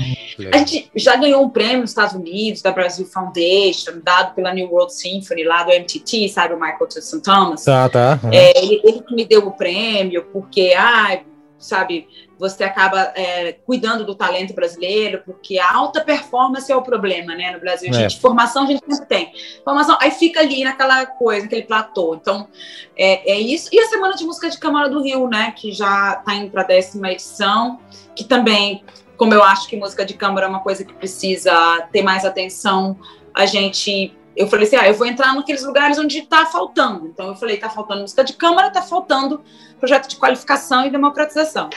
[0.53, 4.71] a gente já ganhou um prêmio nos Estados Unidos, da Brasil Foundation, dado pela New
[4.71, 7.65] World Symphony, lá do MTT, sabe, o Michael Tusson Thomas.
[7.65, 8.21] Tá, tá.
[8.23, 8.31] Uhum.
[8.31, 11.19] É, ele, ele me deu o prêmio, porque, ah,
[11.63, 12.09] sabe,
[12.39, 17.53] você acaba é, cuidando do talento brasileiro, porque a alta performance é o problema, né,
[17.53, 17.91] no Brasil.
[17.91, 17.93] É.
[17.93, 19.33] Gente, formação a gente sempre tem.
[19.65, 22.15] Formação, aí fica ali naquela coisa, naquele platô.
[22.15, 22.49] Então,
[22.97, 23.71] é, é isso.
[23.73, 26.63] E a Semana de Música de Câmara do Rio, né, que já está indo para
[26.63, 27.79] a décima edição,
[28.15, 28.85] que também,
[29.17, 32.99] como eu acho que música de câmara é uma coisa que precisa ter mais atenção,
[33.33, 37.07] a gente eu falei assim, ah, eu vou entrar naqueles lugares onde está faltando.
[37.07, 39.43] Então eu falei, está faltando música de câmara, está faltando
[39.83, 41.69] projeto de qualificação e democratização.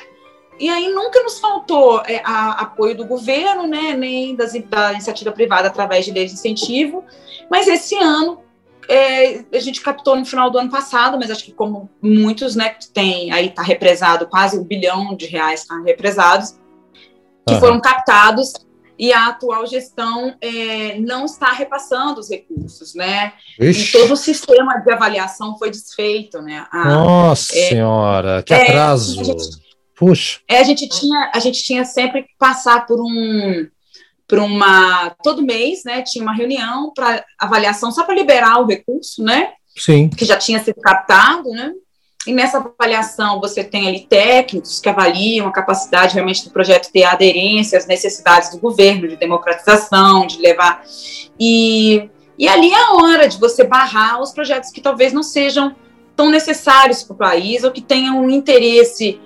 [0.60, 5.32] E aí nunca nos faltou é, a, apoio do governo, né, nem das, da iniciativa
[5.32, 7.04] privada através de leis de incentivo,
[7.50, 8.42] mas esse ano
[8.88, 12.76] é, a gente captou no final do ano passado, mas acho que como muitos, né,
[12.94, 16.52] tem aí está represado quase um bilhão de reais tá, represados,
[17.48, 17.60] que uhum.
[17.60, 18.54] foram captados
[18.98, 23.34] e a atual gestão é, não está repassando os recursos, né?
[23.60, 23.90] Ixi.
[23.90, 26.66] E todo o sistema de avaliação foi desfeito, né?
[26.72, 29.24] A, Nossa é, senhora, que é, atraso!
[29.24, 29.66] Gente,
[29.96, 30.40] Puxa.
[30.48, 33.66] É, a gente tinha, a gente tinha sempre que passar por um,
[34.28, 36.02] por uma todo mês, né?
[36.02, 39.54] Tinha uma reunião para avaliação só para liberar o recurso, né?
[39.78, 40.10] Sim.
[40.10, 41.72] Que já tinha sido captado, né?
[42.28, 47.04] E nessa avaliação você tem ali técnicos que avaliam a capacidade realmente do projeto ter
[47.04, 50.84] aderência às necessidades do governo, de democratização, de levar.
[51.40, 55.76] E, e ali é a hora de você barrar os projetos que talvez não sejam
[56.16, 59.20] tão necessários para o país ou que tenham um interesse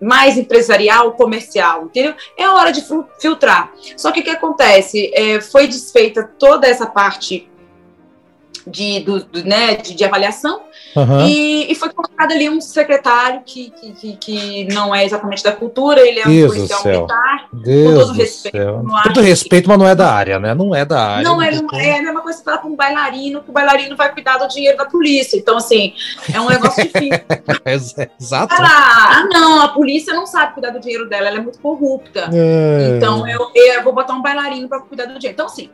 [0.00, 2.14] mais empresarial, comercial, entendeu?
[2.36, 2.84] É a hora de
[3.20, 3.72] filtrar.
[3.96, 5.10] Só que o que acontece?
[5.12, 7.50] É, foi desfeita toda essa parte
[8.68, 10.62] de, do, do né, de, de avaliação,
[10.94, 11.26] uhum.
[11.26, 16.00] e, e, foi colocado ali um secretário que, que, que, não é exatamente da cultura,
[16.00, 18.86] ele é um Deus policial militar, Deus com todo respeito.
[19.04, 20.54] Todo respeito, mas não é da área, né?
[20.54, 21.24] Não é da área.
[21.24, 23.96] Não, é, não é a mesma coisa que falar para um bailarino, que o bailarino
[23.96, 25.36] vai cuidar do dinheiro da polícia.
[25.36, 25.94] Então, assim,
[26.32, 27.24] é um negócio difícil.
[28.20, 28.54] Exato.
[28.58, 32.30] Ah, não, a polícia não sabe cuidar do dinheiro dela, ela é muito corrupta.
[32.32, 32.96] É...
[32.96, 35.34] Então, eu, eu vou botar um bailarino para cuidar do dinheiro.
[35.34, 35.70] Então, assim,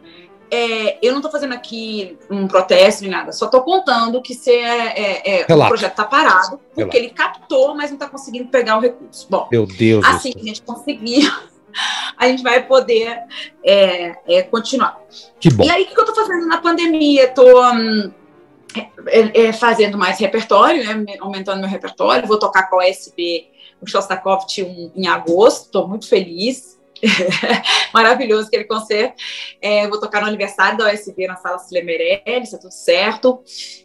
[0.54, 5.40] é, eu não estou fazendo aqui um protesto nem nada, só estou contando que é,
[5.40, 6.96] é, é o projeto está parado, porque Relato.
[6.96, 9.26] ele captou, mas não está conseguindo pegar o recurso.
[9.28, 11.32] Bom, Meu Deus assim que a gente conseguir,
[12.16, 13.18] a gente vai poder
[13.64, 15.00] é, é, continuar.
[15.40, 15.64] Que bom.
[15.64, 17.24] E aí, o que eu estou fazendo na pandemia?
[17.24, 18.12] Estou hum,
[19.58, 23.48] fazendo mais repertório, né, aumentando meu repertório, vou tocar com a OSB
[23.80, 26.73] o Shostakovich um, em agosto, estou muito feliz.
[27.92, 29.14] maravilhoso aquele concerto.
[29.60, 33.42] É, vou tocar no aniversário da USB na Sala Silemerelli, está tudo certo.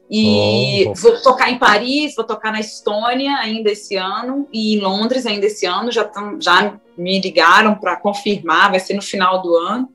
[0.09, 0.93] E oh.
[0.95, 5.45] vou tocar em Paris, vou tocar na Estônia ainda esse ano, e em Londres ainda
[5.45, 5.91] esse ano.
[5.91, 9.89] Já, tam, já me ligaram para confirmar, vai ser no final do ano.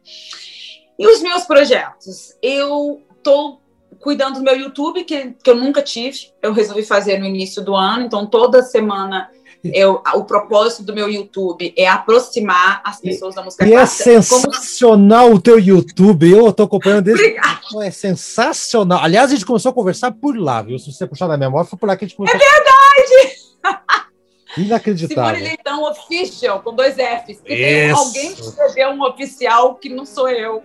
[0.99, 2.37] E os meus projetos?
[2.41, 3.61] Eu estou
[4.05, 7.75] cuidando do meu YouTube, que, que eu nunca tive, eu resolvi fazer no início do
[7.75, 9.31] ano, então toda semana
[9.73, 14.11] eu, o propósito do meu YouTube é aproximar as pessoas da música e é clássica.
[14.11, 15.37] é sensacional como...
[15.37, 17.23] o teu YouTube, eu estou acompanhando desde...
[17.23, 17.61] Obrigada.
[17.83, 19.01] É sensacional.
[19.03, 20.79] Aliás, a gente começou a conversar por lá, viu?
[20.79, 22.39] Se você puxar na memória, foi por lá que a gente começou.
[22.39, 23.45] É verdade!
[24.57, 25.35] Inacreditável.
[25.35, 27.39] Simone Leitão Official, com dois Fs.
[27.39, 30.62] Porque tem alguém que escreveu um oficial que não sou eu.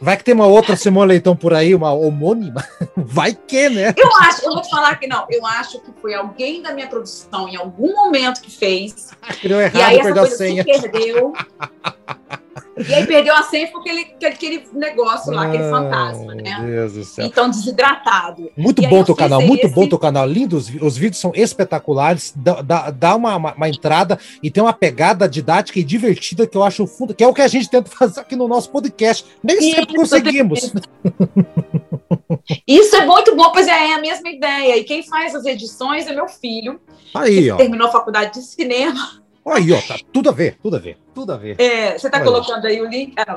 [0.00, 2.62] Vai que tem uma outra Simone Leitão por aí, uma homônima.
[2.96, 3.94] Vai que, né?
[3.96, 5.26] Eu acho, eu vou te falar que não.
[5.30, 9.10] Eu acho que foi alguém da minha produção em algum momento que fez.
[9.40, 10.62] Criou errado, e aí essa coisa a senha.
[10.62, 11.32] se perdeu.
[12.76, 16.58] E aí perdeu a senha porque ele, aquele negócio lá, aquele fantasma, né?
[16.64, 17.26] Deus do céu.
[17.26, 18.50] Então, desidratado.
[18.56, 19.74] Muito e bom teu canal, muito esse...
[19.74, 20.26] bom teu canal.
[20.26, 24.62] Lindo, os, os vídeos são espetaculares, dá, dá, dá uma, uma, uma, entrada e tem
[24.62, 27.68] uma pegada didática e divertida que eu acho fundo, que é o que a gente
[27.68, 29.24] tenta fazer aqui no nosso podcast.
[29.42, 30.72] Nem sempre conseguimos.
[32.66, 34.76] Isso é muito bom, pois é, é a mesma ideia.
[34.76, 36.80] E quem faz as edições é meu filho,
[37.14, 37.56] Aí, que ó.
[37.56, 39.25] terminou a faculdade de cinema.
[39.46, 41.60] Aí, ó, tá tudo a ver, tudo a ver, tudo a ver.
[41.60, 42.26] É, você tá Olha.
[42.26, 43.14] colocando aí o link?
[43.16, 43.36] Ah,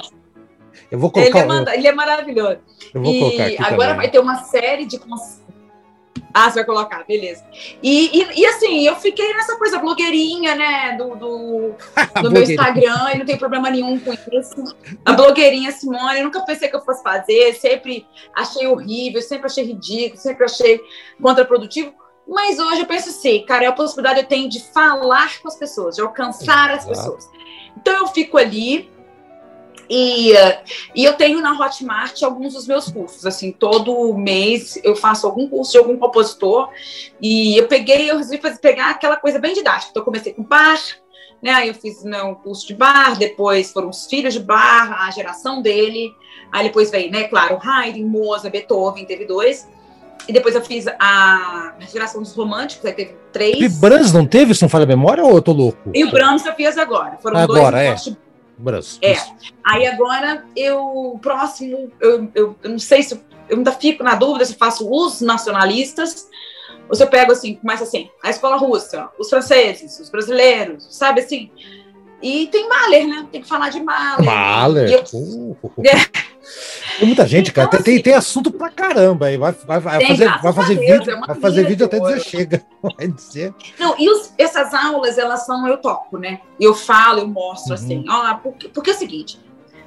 [0.91, 1.29] eu vou colocar.
[1.29, 1.75] Ele é, manda...
[1.75, 2.59] ele é maravilhoso.
[2.93, 3.95] Eu vou e colocar aqui agora também.
[3.95, 4.99] vai ter uma série de.
[6.33, 7.43] Ah, você vai colocar, beleza.
[7.81, 11.73] E, e, e, assim, eu fiquei nessa coisa blogueirinha, né, do, do,
[12.21, 14.75] do meu Instagram, e não tem problema nenhum com isso.
[15.05, 18.05] A blogueirinha Simone, eu nunca pensei que eu fosse fazer, sempre
[18.35, 20.79] achei horrível, sempre achei ridículo, sempre achei
[21.21, 21.93] contraprodutivo.
[22.29, 25.55] Mas hoje eu penso assim, cara, é a possibilidade eu tenho de falar com as
[25.55, 27.29] pessoas, de alcançar as pessoas.
[27.75, 28.89] Então eu fico ali
[29.89, 30.33] e,
[30.93, 33.25] e eu tenho na Hotmart alguns dos meus cursos.
[33.25, 36.69] Assim, todo mês eu faço algum curso de algum compositor.
[37.19, 39.89] E eu peguei, eu resolvi fazer, pegar aquela coisa bem didática.
[39.89, 40.79] Então eu comecei com bar,
[41.41, 41.51] né?
[41.51, 45.09] Aí eu fiz né, um curso de bar, depois foram os filhos de bar, a
[45.09, 46.13] geração dele.
[46.51, 49.67] Aí depois veio, né, claro, Haydn, Mozart, Beethoven, teve dois.
[50.27, 53.57] E depois eu fiz a geração dos românticos, aí teve três.
[53.59, 55.91] E Brahms não teve, se não falha a memória, ou eu tô louco?
[55.93, 57.17] E o Brahms eu fiz agora.
[57.21, 58.17] Foram agora, dois é.
[58.57, 58.99] Brahms.
[59.01, 59.15] É.
[59.63, 64.45] Aí agora eu, próximo, eu, eu, eu, não sei se eu ainda fico na dúvida
[64.45, 66.27] se faço os nacionalistas,
[66.87, 71.21] ou se eu pego assim, começa assim, a escola russa, os franceses, os brasileiros, sabe
[71.21, 71.49] assim?
[72.21, 73.27] E tem Mahler, né?
[73.31, 74.25] Tem que falar de Mahler.
[74.25, 74.91] Mahler.
[74.91, 75.03] Eu...
[75.13, 75.57] Uh.
[76.97, 77.83] Tem muita gente, então, cara.
[77.83, 79.37] Tem, assim, tem assunto pra caramba aí.
[79.37, 82.65] Vai, vai, vai fazer, vai fazer Deus, vídeo, é vai fazer vídeo até dizer chega.
[82.81, 83.53] Vai dizer.
[83.77, 86.39] Não, e os, essas aulas, elas são, eu toco, né?
[86.59, 87.75] Eu falo, eu mostro, uhum.
[87.75, 88.05] assim.
[88.09, 89.39] Ó, porque, porque é o seguinte.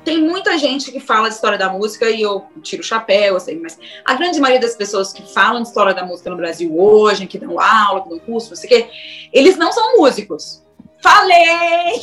[0.05, 3.61] Tem muita gente que fala de história da música e eu tiro o chapéu, assim,
[3.61, 7.27] mas a grande maioria das pessoas que falam de história da música no Brasil hoje,
[7.27, 8.91] que dão aula, que dão curso, não sei o quê,
[9.33, 10.63] eles não são músicos.
[11.03, 12.01] Falei!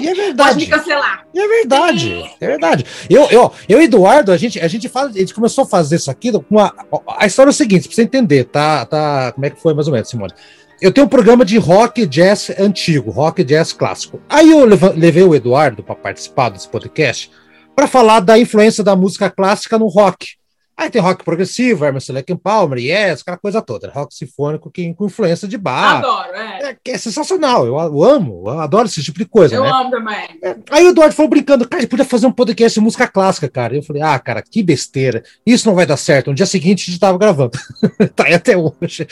[0.00, 0.50] E é verdade.
[0.50, 1.26] Pode me cancelar.
[1.34, 2.30] E é verdade.
[2.40, 2.86] É verdade.
[3.10, 5.96] Eu, eu, eu e Eduardo, a gente, a gente fala, a gente começou a fazer
[5.96, 6.72] isso aqui com uma.
[7.18, 8.86] A história é o seguinte, pra você entender, tá?
[8.86, 10.32] tá como é que foi mais ou menos, Simone?
[10.80, 14.20] Eu tenho um programa de rock jazz antigo, rock jazz clássico.
[14.28, 17.30] Aí eu levei o Eduardo para participar desse podcast
[17.74, 20.36] para falar da influência da música clássica no rock.
[20.78, 23.90] Aí tem rock progressivo, Lake Palmer, Yes, aquela coisa toda.
[23.90, 25.98] Rock sinfônico que, com influência de bar.
[25.98, 26.76] Adoro, é.
[26.84, 29.54] É, é sensacional, eu, eu, amo, eu adoro esse tipo de coisa.
[29.54, 29.70] Eu né?
[29.70, 30.38] amo também.
[30.42, 33.74] É, aí o Eduardo falou brincando, cara, podia fazer um podcast de música clássica, cara.
[33.74, 35.22] Eu falei, ah, cara, que besteira.
[35.46, 36.28] Isso não vai dar certo.
[36.28, 37.58] No dia seguinte a gente tava gravando.
[38.14, 39.06] tá aí até hoje.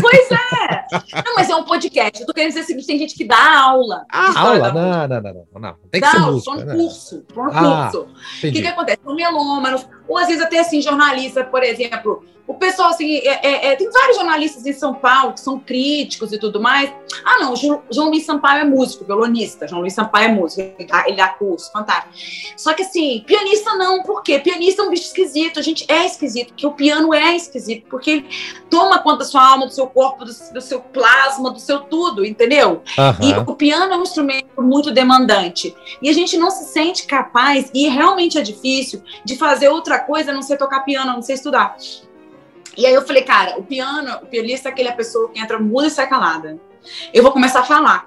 [0.00, 1.22] Pois é.
[1.24, 2.20] Não, mas é um podcast.
[2.20, 4.04] Eu tô querendo dizer o seguinte: tem gente que dá aula.
[4.10, 4.72] Ah, aula?
[4.72, 5.74] Não, não, não, não, não.
[5.90, 6.50] Tem que dá ser aula, música.
[6.50, 6.74] Só um né?
[6.74, 7.24] curso.
[7.36, 8.08] Um ah, curso.
[8.08, 8.98] O que, que acontece?
[9.04, 12.24] São melômanos ou às vezes até assim, jornalista, por exemplo.
[12.48, 16.32] O pessoal, assim, é, é, é, tem vários jornalistas em São Paulo que são críticos
[16.32, 16.90] e tudo mais.
[17.22, 19.68] Ah, não, João, João Luiz Sampaio é músico, violonista.
[19.68, 22.14] João Luiz Sampaio é músico, ele dá, ele dá curso, fantástico.
[22.56, 24.38] Só que assim, pianista não, por quê?
[24.38, 28.10] Pianista é um bicho esquisito, a gente é esquisito, porque o piano é esquisito, porque
[28.10, 28.28] ele
[28.70, 32.24] toma conta da sua alma, do seu corpo, do, do seu plasma, do seu tudo,
[32.24, 32.82] entendeu?
[32.96, 33.28] Uhum.
[33.28, 35.76] E o piano é um instrumento muito demandante.
[36.00, 40.30] E a gente não se sente capaz, e realmente é difícil, de fazer outra coisa
[40.30, 41.76] a não ser tocar piano, a não ser estudar.
[42.78, 45.88] E aí eu falei, cara, o piano, o pianista é aquela pessoa que entra muda
[45.88, 46.60] e sai calada.
[47.12, 48.06] Eu vou começar a falar.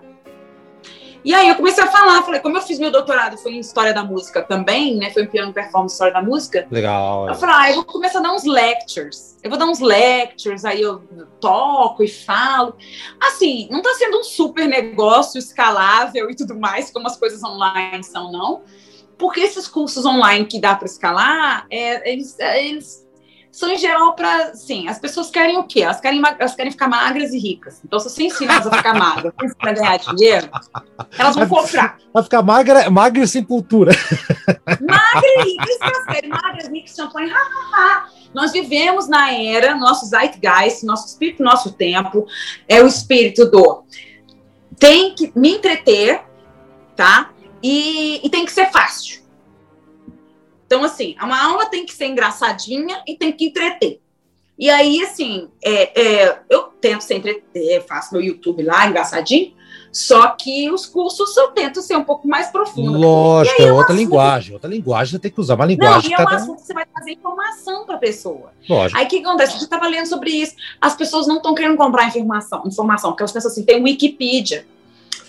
[1.26, 3.93] E aí eu comecei a falar, falei, como eu fiz meu doutorado foi em História
[3.93, 5.09] da Música também, né?
[5.11, 6.65] Foi em Piano Performance História da Música.
[6.72, 7.28] Legal.
[7.28, 9.38] Eu falei, ah, eu vou começar a dar uns lectures.
[9.43, 11.03] Eu vou dar uns lectures, aí eu
[11.41, 12.74] toco e falo.
[13.19, 18.05] Assim, não tá sendo um super negócio escalável e tudo mais, como as coisas online
[18.05, 18.61] são, não.
[19.17, 23.11] Porque esses cursos online que dá para escalar, é, eles, eles
[23.52, 25.82] são em geral para, sim, as pessoas querem o quê?
[25.82, 27.82] Elas querem, elas querem ficar magras e ricas.
[27.84, 30.49] Então, se você ensina elas a ficar magras para ganhar dinheiro,
[31.18, 31.97] elas vão comprar.
[32.14, 33.91] Vai ficar magra, magra e sem cultura.
[34.68, 38.10] Magra e rica, magra, rica, champanhe, ha, ha, ha.
[38.34, 42.26] Nós vivemos na era, nosso zeitgeist, nosso espírito, nosso tempo,
[42.68, 43.84] é o espírito do
[44.82, 46.22] tem que me entreter,
[46.95, 47.30] tá?
[47.62, 49.20] E, e tem que ser fácil.
[50.72, 53.99] Então, assim, uma aula tem que ser engraçadinha e tem que entreter.
[54.57, 59.51] E aí, assim, é, é, eu tento ser entreter, faço meu YouTube lá, engraçadinho,
[59.91, 62.97] só que os cursos eu tento ser um pouco mais profundo.
[62.97, 63.97] Lógico, é, é outra assunto...
[63.97, 64.53] linguagem.
[64.53, 66.09] Outra linguagem, você tem que usar uma linguagem.
[66.09, 66.38] Não, e é um cada...
[66.38, 68.53] assunto que você vai trazer informação para a pessoa.
[68.69, 68.97] Lógico.
[68.97, 69.57] Aí o que acontece?
[69.57, 70.55] Eu estava lendo sobre isso.
[70.80, 74.65] As pessoas não estão querendo comprar informação, informação, porque elas pensam assim, tem Wikipedia,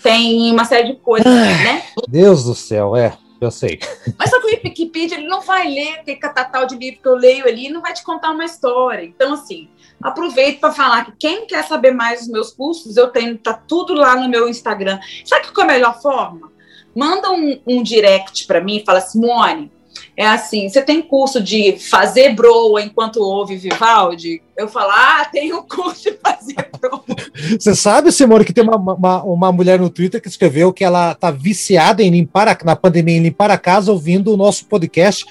[0.01, 1.83] tem uma série de coisas, Ai, né?
[2.07, 3.79] Deus do céu, é eu sei.
[4.17, 7.15] Mas só que o Wikipedia ele não vai ler aquele catatal de livro que eu
[7.15, 9.03] leio ali, não vai te contar uma história.
[9.03, 9.69] Então, assim,
[10.01, 13.93] aproveito para falar que quem quer saber mais dos meus cursos, eu tenho, tá tudo
[13.93, 14.99] lá no meu Instagram.
[15.25, 16.51] Sabe qual é a melhor forma?
[16.95, 19.71] Manda um, um direct para mim e fala, Simone,
[20.15, 24.41] é assim, você tem curso de fazer broa enquanto ouve Vivaldi?
[24.55, 26.55] Eu falo, ah, tem um curso de fazer.
[27.59, 31.15] Você sabe, Simone, que tem uma, uma, uma, mulher no Twitter que escreveu que ela
[31.15, 35.25] tá viciada em limpar, a, na pandemia, em limpar a casa ouvindo o nosso podcast.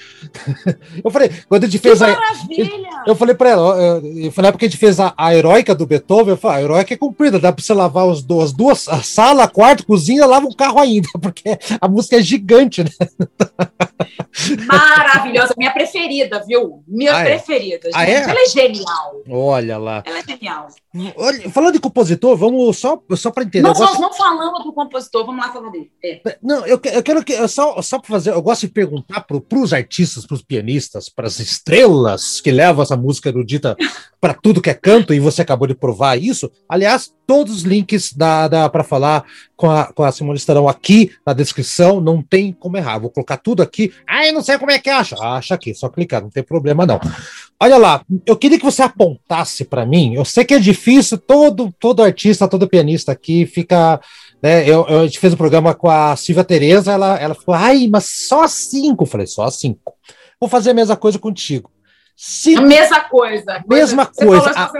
[1.03, 2.07] Eu falei, quando a gente fez que a...
[2.07, 2.89] Maravilha!
[3.05, 5.75] Eu falei para ela, eu, foi na época que a gente fez a, a heróica
[5.75, 8.53] do Beethoven, eu falei, ah, a heróica é comprida, dá para você lavar as duas,
[8.53, 12.89] duas, a sala, quarto, cozinha, lava um carro ainda, porque a música é gigante, né?
[14.65, 16.83] Maravilhosa, minha preferida, viu?
[16.87, 17.89] Minha ah, preferida.
[17.93, 18.23] Ah, é?
[18.23, 19.12] Ela é genial.
[19.29, 20.03] Olha lá.
[20.05, 20.67] Ela é genial.
[21.15, 23.67] Olha, falando de compositor, vamos só, só para entender.
[23.67, 23.99] Nós, gosto...
[23.99, 25.91] não falamos do compositor, vamos lá falar dele.
[26.03, 26.21] É.
[26.41, 29.73] Não, eu, eu quero que, só, só para fazer, eu gosto de perguntar para os
[29.73, 33.75] artistas, para os pianistas, para as estrelas que levam essa música erudita
[34.21, 36.49] para tudo que é canto, e você acabou de provar isso.
[36.69, 41.11] Aliás, todos os links da, da para falar com a, com a Simone estarão aqui
[41.25, 42.99] na descrição, não tem como errar.
[42.99, 43.93] Vou colocar tudo aqui.
[44.07, 45.15] Ah, eu não sei como é que acha.
[45.19, 46.99] Acha aqui, só clicar, não tem problema não.
[47.59, 50.13] Olha lá, eu queria que você apontasse para mim.
[50.15, 53.99] Eu sei que é difícil, todo, todo artista, todo pianista aqui fica.
[54.41, 57.61] Né, eu, eu, a gente fez um programa com a Silvia Tereza, ela, ela falou,
[57.61, 59.03] ai, mas só cinco.
[59.03, 59.93] Eu falei, só cinco.
[60.39, 61.71] Vou fazer a mesma coisa contigo.
[62.15, 63.63] Cinco, a mesma coisa.
[63.67, 64.51] Mesma coisa.
[64.51, 64.71] A,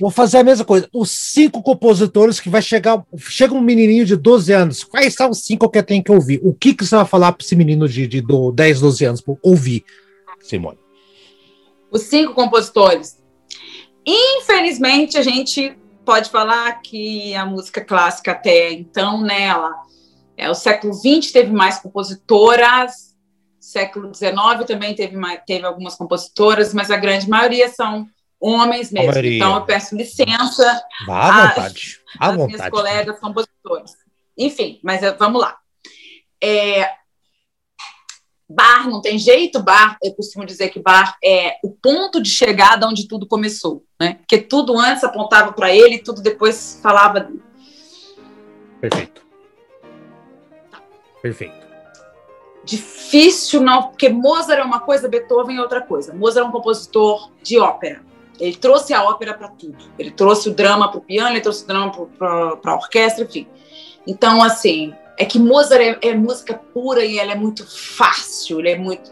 [0.00, 0.88] vou fazer a mesma coisa.
[0.92, 3.02] Os cinco compositores que vai chegar.
[3.18, 4.84] Chega um menininho de 12 anos.
[4.84, 6.40] Quais são os cinco que eu tenho que ouvir?
[6.42, 8.22] O que, que você vai falar para esse menino de, de
[8.54, 9.84] 10, 12 anos para ouvir,
[10.40, 10.78] Simone?
[11.90, 13.18] Os cinco compositores.
[14.06, 19.74] Infelizmente, a gente pode falar que a música clássica até então, né, ela,
[20.36, 23.14] é, o século XX teve mais compositoras,
[23.60, 25.16] século XIX também teve,
[25.46, 28.06] teve algumas compositoras, mas a grande maioria são
[28.40, 29.12] homens mesmo.
[29.18, 31.98] Então eu peço licença à vontade.
[32.18, 33.92] às minhas colegas compositores.
[34.36, 35.56] enfim, mas eh, vamos lá.
[36.42, 36.88] É,
[38.48, 42.86] bar não tem jeito, bar, eu costumo dizer que bar é o ponto de chegada
[42.86, 44.14] onde tudo começou, né?
[44.14, 47.30] Porque tudo antes apontava para ele, tudo depois falava.
[48.80, 49.22] Perfeito.
[51.20, 51.68] Perfeito.
[52.64, 56.14] Difícil não, porque Mozart é uma coisa, Beethoven é outra coisa.
[56.14, 58.02] Mozart é um compositor de ópera.
[58.38, 59.76] Ele trouxe a ópera para tudo.
[59.98, 63.48] Ele trouxe o drama para o piano, ele trouxe o drama para a orquestra, enfim.
[64.06, 68.70] Então, assim, é que Mozart é, é, música pura e ela é muito fácil, ele
[68.70, 69.10] é muito.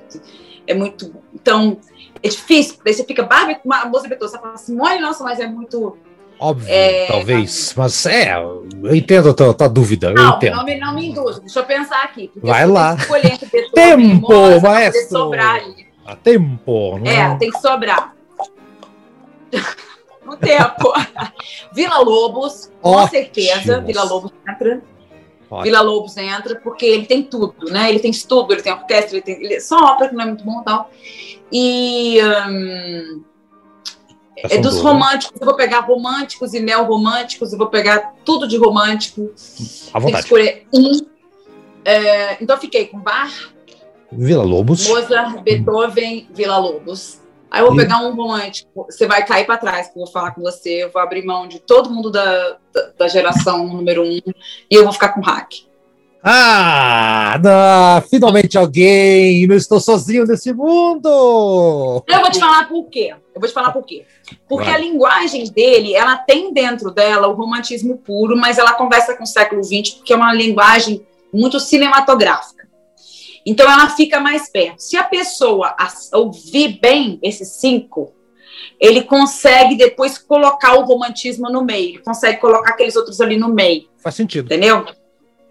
[0.67, 1.13] É muito.
[1.35, 1.79] Então,
[2.23, 2.77] é difícil.
[2.85, 5.99] Daí você fica, Barbie, Mozart Beethoven, você fala assim, olha, nossa, mas é muito.
[6.39, 7.75] Óbvio, é, talvez.
[7.77, 10.13] Mas é, eu entendo a tua, tua dúvida.
[10.13, 10.57] Não, eu entendo.
[10.57, 11.41] Não, me, não me induz.
[11.41, 12.31] Deixa eu pensar aqui.
[12.37, 12.97] Vai lá.
[13.75, 15.09] tempo, Mozart, maestro.
[15.09, 15.87] Sobrar ali.
[16.05, 16.99] A tempo.
[16.99, 17.11] Não?
[17.11, 18.15] É, tem que sobrar.
[20.25, 20.93] no tempo.
[21.75, 23.81] Vila Lobos, com certeza.
[23.81, 24.83] Vila Lobos entra.
[25.49, 25.63] Ótimo.
[25.63, 27.89] Vila Lobos entra, porque ele tem tudo, né?
[27.89, 29.43] Ele tem estudo, ele tem orquestra, ele tem.
[29.43, 30.91] Ele, só ópera que não é muito bom e tal.
[31.53, 32.19] E.
[32.49, 33.23] Um,
[34.39, 39.33] é dos românticos, eu vou pegar românticos e neo-românticos, eu vou pegar tudo de romântico.
[39.95, 40.25] À vontade.
[40.25, 41.07] escolher um.
[41.85, 43.31] É, então, fiquei com Bar,
[44.13, 47.21] Vila Lobos, Mozart, Beethoven, Vila Lobos.
[47.51, 50.33] Aí eu vou pegar um romântico, você vai cair para trás, que eu vou falar
[50.33, 54.19] com você, eu vou abrir mão de todo mundo da, da, da geração número um
[54.19, 54.35] e
[54.71, 55.67] eu vou ficar com hack.
[56.29, 62.03] Ah, não, finalmente alguém, não estou sozinho nesse mundo.
[62.05, 63.15] Eu vou te falar por quê.
[63.33, 64.05] Eu vou te falar por quê.
[64.49, 64.75] Porque vai.
[64.75, 69.27] a linguagem dele, ela tem dentro dela o romantismo puro, mas ela conversa com o
[69.27, 72.56] século XX porque é uma linguagem muito cinematográfica.
[73.47, 74.81] Então ela fica mais perto.
[74.81, 75.77] Se a pessoa
[76.13, 78.13] ouvir bem esses cinco,
[78.81, 83.49] ele consegue depois colocar o romantismo no meio, ele consegue colocar aqueles outros ali no
[83.49, 83.89] meio.
[84.03, 84.47] Faz sentido.
[84.47, 84.85] Entendeu?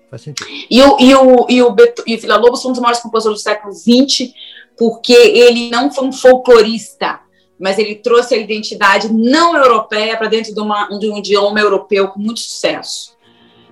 [0.10, 0.50] Faz sentido.
[0.70, 3.02] E o, e o, e o, Beto, e o Vila Lobos foi um dos maiores
[3.02, 4.34] compositores do século XX,
[4.78, 7.22] porque ele não foi um folclorista,
[7.60, 12.10] mas ele trouxe a identidade não europeia para dentro de, uma, de um idioma europeu
[12.10, 13.16] com muito sucesso.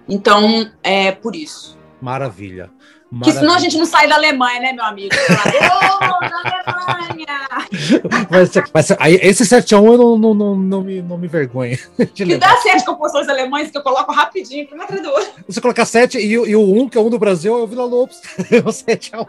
[0.08, 1.78] Então, é por isso.
[2.02, 2.72] Maravilha.
[3.20, 5.14] Porque senão a gente não sai da Alemanha, né, meu amigo?
[5.16, 7.24] Fala, da Alemanha!
[8.30, 11.28] mas, mas aí, esse 7 x 1 eu não, não, não, não, me, não me
[11.28, 11.78] vergonha.
[12.14, 15.02] Que dá sete composições alemães que eu coloco rapidinho, como é que
[15.48, 17.62] Você colocar 7 e, e o 1, um, que é o 1 do Brasil, é
[17.62, 18.22] o Vila Lobos.
[18.52, 19.26] É o 7 x 1.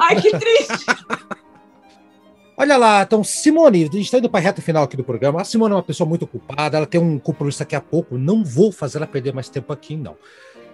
[0.00, 0.86] Ai, que triste!
[2.56, 5.40] Olha lá, então, Simone, a gente está indo para a reta final aqui do programa.
[5.40, 8.16] A Simone é uma pessoa muito ocupada, ela tem um compromisso daqui a pouco.
[8.16, 10.16] Não vou fazer ela perder mais tempo aqui, não.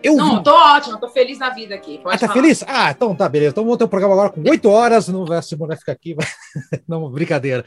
[0.03, 0.45] Eu não, vi...
[0.45, 1.99] tô ótima, tô feliz na vida aqui.
[1.99, 2.41] Pode ah, tá falar.
[2.41, 2.65] feliz?
[2.67, 3.51] Ah, então tá, beleza.
[3.53, 5.09] Então vamos ter um programa agora com oito horas.
[5.09, 6.15] Não vai, a Simone vai ficar aqui.
[6.15, 6.27] Vai...
[6.89, 7.65] não, brincadeira.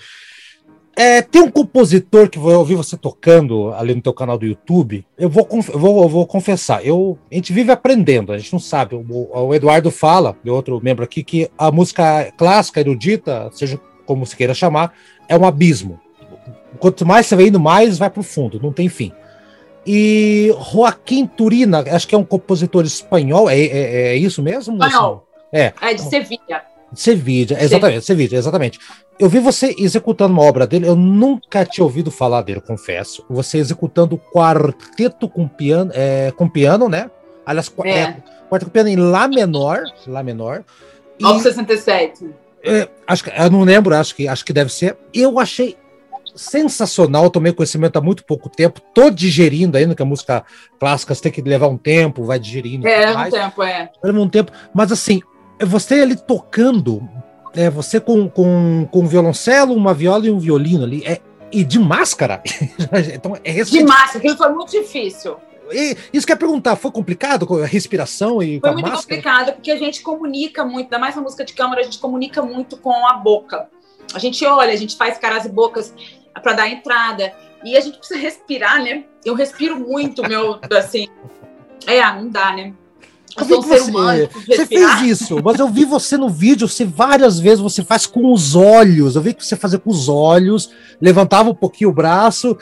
[0.95, 5.05] É, tem um compositor que eu ouvi você tocando ali no teu canal do YouTube.
[5.17, 8.59] Eu vou, eu vou, eu vou confessar, eu, a gente vive aprendendo, a gente não
[8.59, 8.95] sabe.
[8.95, 14.25] O, o Eduardo fala, de outro membro aqui, que a música clássica, erudita, seja como
[14.25, 14.93] se queira chamar,
[15.27, 15.99] é um abismo.
[16.77, 19.11] Quanto mais você vai indo, mais vai para o fundo, não tem fim.
[19.85, 24.75] E Joaquim Turina, acho que é um compositor espanhol, é, é, é isso mesmo?
[24.75, 25.27] Espanhol.
[25.51, 25.73] É.
[25.81, 26.63] É de Sevilha.
[26.95, 28.79] Sevilha, exatamente, Sevilha, exatamente.
[29.19, 33.25] Eu vi você executando uma obra dele, eu nunca tinha ouvido falar dele, confesso.
[33.29, 37.09] Você executando quarteto com piano, é, com piano, né?
[37.45, 37.89] Aliás, é.
[37.89, 38.17] É,
[38.49, 40.63] quarteto com piano em Lá menor, Lá menor.
[41.19, 42.29] E, 67.
[42.63, 44.97] É, acho que, eu não lembro, acho que, acho que deve ser.
[45.13, 45.75] Eu achei
[46.35, 50.43] sensacional, tomei conhecimento há muito pouco tempo, tô digerindo ainda, que a música
[50.79, 52.87] clássica tem que levar um tempo, vai digerindo.
[52.87, 53.91] É, um tempo, é.
[54.03, 55.21] Leva um tempo, mas assim,
[55.61, 57.07] você ali tocando,
[57.55, 61.19] é, você com, com, com um violoncelo, uma viola e um violino ali, é,
[61.51, 62.41] e de máscara.
[63.13, 65.37] então, é de máscara, aquilo foi muito difícil.
[65.71, 69.01] E, isso quer perguntar, foi complicado com a respiração e Foi muito máscara?
[69.01, 72.41] complicado, porque a gente comunica muito, ainda mais na música de câmara, a gente comunica
[72.41, 73.69] muito com a boca.
[74.13, 75.93] A gente olha, a gente faz caras e bocas
[76.41, 77.33] para dar entrada.
[77.63, 79.05] E a gente precisa respirar, né?
[79.23, 81.07] Eu respiro muito, meu, assim.
[81.85, 82.73] É, não dá, né?
[83.37, 86.85] Eu vi um você, humano, você fez isso, mas eu vi você no vídeo, você
[86.85, 89.15] várias vezes você faz com os olhos.
[89.15, 90.71] Eu vi que você fazia com os olhos,
[91.01, 92.57] levantava um pouquinho o braço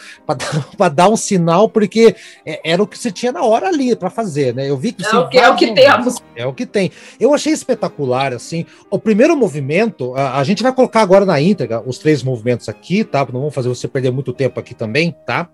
[0.77, 2.15] para dar um sinal, porque
[2.45, 4.69] é, era o que você tinha na hora ali para fazer, né?
[4.69, 6.15] Eu vi que é, o que, é o que temos.
[6.35, 6.91] É o que tem.
[7.19, 8.65] Eu achei espetacular, assim.
[8.89, 13.03] O primeiro movimento, a, a gente vai colocar agora na íntegra os três movimentos aqui,
[13.03, 13.19] tá?
[13.31, 15.49] Não vamos fazer você perder muito tempo aqui também, tá?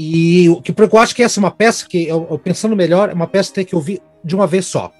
[0.00, 3.10] E o que eu acho que essa é uma peça que, eu, eu pensando melhor,
[3.10, 4.92] é uma peça que tem que ouvir de uma vez só.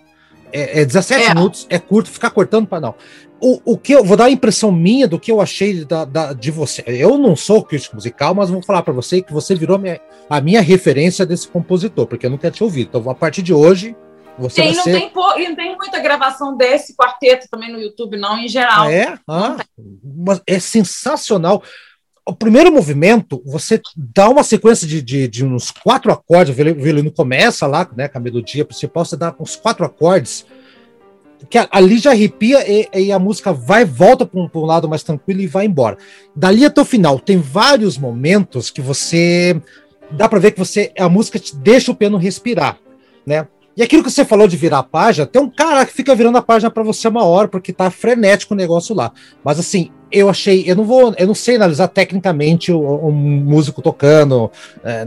[0.52, 1.34] é, é 17 é.
[1.34, 2.94] minutos, é curto, ficar cortando para não.
[3.40, 6.32] O, o que eu vou dar a impressão minha do que eu achei da, da
[6.32, 6.82] de você.
[6.86, 10.40] Eu não sou crítico musical, mas vou falar para você que você virou minha, a
[10.40, 12.88] minha referência desse compositor, porque eu nunca tinha ouvido.
[12.88, 13.94] Então, a partir de hoje,
[14.38, 14.92] você tem, não, ser...
[14.92, 15.12] tem,
[15.48, 18.86] não tem muita gravação desse quarteto também no YouTube, não, em geral.
[18.86, 19.18] Ah, é?
[19.28, 19.56] Ah,
[20.02, 21.62] mas é sensacional
[22.28, 27.10] o primeiro movimento, você dá uma sequência de, de, de uns quatro acordes, o violino
[27.10, 30.44] começa lá, né, com a melodia principal, você dá uns quatro acordes,
[31.48, 35.02] que ali já arrepia e, e a música vai, volta para um, um, lado mais
[35.02, 35.96] tranquilo e vai embora.
[36.36, 39.58] Dali até o final, tem vários momentos que você,
[40.10, 42.78] dá para ver que você, a música te deixa o piano respirar,
[43.24, 43.48] né,
[43.78, 46.36] e aquilo que você falou de virar a página, tem um cara que fica virando
[46.36, 49.12] a página para você uma hora, porque tá frenético o negócio lá.
[49.44, 53.80] Mas assim, eu achei, eu não vou, eu não sei analisar tecnicamente o, o músico
[53.80, 54.50] tocando,
[54.82, 55.04] é,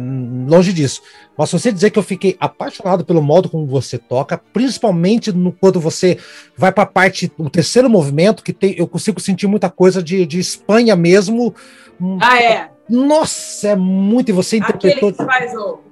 [0.47, 1.01] longe disso.
[1.37, 5.51] Mas se você dizer que eu fiquei apaixonado pelo modo como você toca, principalmente no,
[5.51, 6.17] quando você
[6.55, 10.25] vai para a parte, o terceiro movimento, que tem, eu consigo sentir muita coisa de,
[10.25, 11.53] de Espanha mesmo.
[12.21, 12.69] Ah, é?
[12.87, 15.09] Nossa, é muito, e você interpretou.
[15.09, 15.90] Aquele que faz o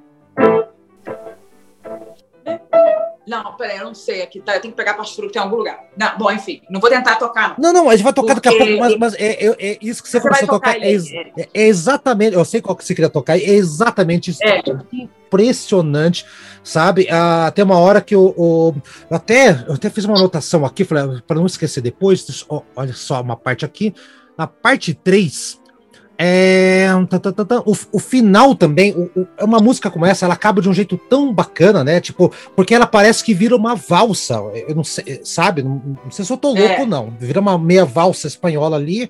[3.29, 4.55] não, peraí, eu não sei aqui, tá?
[4.55, 5.79] Eu tenho que pegar a partitura que tem em algum lugar.
[5.95, 7.71] Não, bom, enfim, não vou tentar tocar, não.
[7.71, 8.49] Não, não, a gente vai tocar Porque...
[8.49, 10.73] daqui a pouco, mas, mas é, é, é, isso que você, você começou a tocar.
[10.73, 14.43] tocar é, é, exatamente, eu sei qual que você queria tocar, é exatamente isso.
[14.43, 14.63] É.
[14.91, 16.25] Impressionante,
[16.63, 17.07] sabe?
[17.11, 18.75] Ah, tem uma hora que eu,
[19.11, 22.45] até, eu até fiz uma anotação aqui, para não esquecer depois.
[22.75, 23.93] Olha só, uma parte aqui.
[24.35, 25.58] Na parte 3,
[26.21, 26.89] é,
[27.65, 30.73] o, o, final também, o, o, é uma música como essa, ela acaba de um
[30.73, 32.01] jeito tão bacana, né?
[32.01, 34.35] Tipo, porque ela parece que vira uma valsa.
[34.67, 35.63] Eu não sei, sabe?
[35.63, 36.85] Não, não sei se eu tô louco, é.
[36.85, 37.13] não.
[37.17, 39.09] Vira uma meia valsa espanhola ali.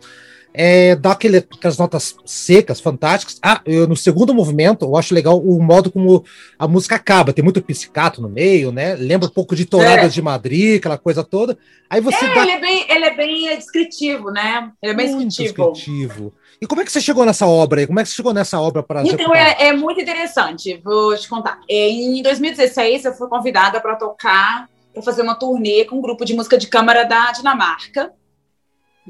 [0.54, 3.40] É, dá aquele, aquelas notas secas, fantásticas.
[3.42, 6.24] Ah, eu, no segundo movimento, eu acho legal o modo como
[6.60, 7.34] a música acaba.
[7.34, 8.94] Tem muito pizzicato no meio, né?
[8.94, 10.10] Lembra um pouco de Touradas é.
[10.10, 11.58] de Madrid, aquela coisa toda.
[11.90, 12.44] Aí você é, dá...
[12.44, 14.72] ele, é bem, ele é bem descritivo, né?
[14.80, 15.72] Ele é bem muito descritivo.
[15.72, 16.34] descritivo.
[16.62, 17.88] E como é que você chegou nessa obra aí?
[17.88, 21.28] Como é que você chegou nessa obra para Então, é, é, muito interessante, vou te
[21.28, 21.62] contar.
[21.70, 26.34] Em 2016, eu fui convidada para tocar, para fazer uma turnê com um grupo de
[26.34, 28.12] música de câmara da Dinamarca.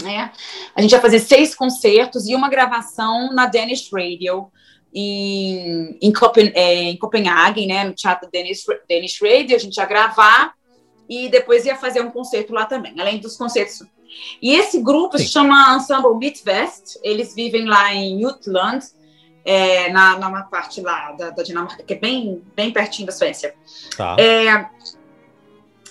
[0.02, 0.32] Né?
[0.76, 4.52] A gente ia fazer seis concertos e uma gravação na Danish Radio,
[4.94, 9.56] em, em, Copen, é, em Copenhague, né, no Teatro Danish, Danish Radio.
[9.56, 10.54] A gente ia gravar
[11.10, 13.82] e depois ia fazer um concerto lá também, além dos concertos
[14.42, 15.26] e esse grupo Sim.
[15.26, 18.86] se chama Ensemble Midwest, eles vivem lá em Jutland,
[19.46, 23.56] é, na, numa parte lá da, da, Dinamarca, que é bem, bem pertinho da Suécia.
[23.96, 24.16] Tá.
[24.20, 24.48] É,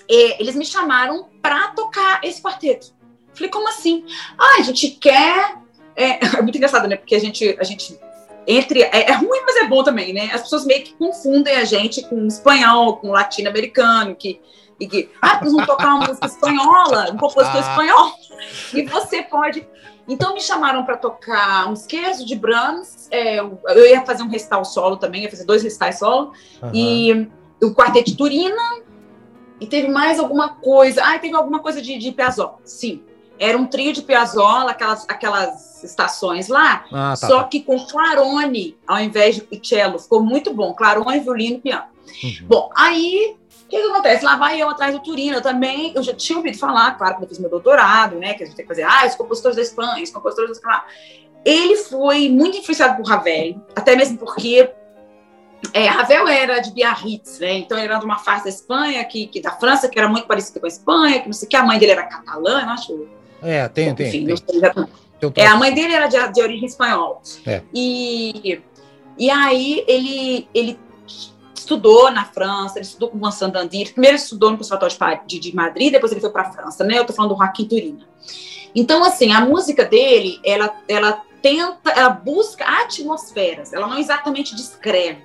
[0.09, 2.93] é, eles me chamaram para tocar esse quarteto.
[3.35, 4.05] Falei, como assim?
[4.39, 5.57] Ah, a gente quer.
[5.95, 6.97] É, é, muito engraçado, né?
[6.97, 7.99] Porque a gente, a gente
[8.47, 8.83] entre.
[8.83, 10.31] É, é, ruim, mas é bom também, né?
[10.33, 14.41] As pessoas meio que confundem a gente com espanhol, com latino-americano, que
[14.79, 17.71] e que, ah, nós vamos tocar uma música espanhola, um compositor ah.
[17.71, 18.13] espanhol,
[18.75, 19.67] e você pode.
[20.07, 24.65] Então me chamaram para tocar um esquerdo de Brahms, é, eu ia fazer um recital
[24.65, 26.71] solo também, ia fazer dois recitais solo, uhum.
[26.73, 27.29] e
[27.63, 28.63] o Quarteto Turina,
[29.61, 33.03] e teve mais alguma coisa, ah, teve alguma coisa de, de Piazzolla, sim.
[33.41, 37.45] Era um trio de Piazzolla, aquelas, aquelas estações lá, ah, tá, só tá.
[37.45, 39.99] que com clarone ao invés de cello.
[39.99, 41.85] Ficou muito bom, clarone, violino e piano.
[42.25, 42.47] Uhum.
[42.49, 43.37] Bom, aí
[43.69, 44.25] o que, que, acontece?
[44.25, 45.37] Lá vai eu atrás do Turino.
[45.37, 48.33] Eu também, eu já tinha ouvido falar, claro, quando eu fiz meu doutorado, né?
[48.33, 50.85] Que a gente tem que fazer, ah, os compositores da Espanha, os compositores da
[51.45, 54.73] Ele foi muito influenciado por Ravel, até mesmo porque
[55.75, 57.59] é, Ravel era de Biarritz, né?
[57.59, 60.27] Então ele era de uma face da Espanha, que, que da França, que era muito
[60.27, 62.71] parecida com a Espanha, que não sei o que, a mãe dele era catalã, eu
[62.71, 63.07] acho.
[63.43, 64.09] É, tem, tem.
[64.09, 65.31] Enfim, tem.
[65.31, 65.45] tem.
[65.45, 67.19] É, a mãe dele era de, de origem espanhola.
[67.47, 67.61] É.
[67.75, 68.63] E,
[69.19, 70.88] e aí ele, ele
[71.69, 75.93] estudou na França, ele estudou com o Dandy, primeiro estudou no Conservatório de, de Madrid,
[75.93, 76.97] depois ele foi para a França, né?
[76.97, 78.09] Eu estou falando do Joaquim Turina.
[78.75, 85.23] Então, assim, a música dele, ela, ela tenta, ela busca atmosferas, ela não exatamente descreve.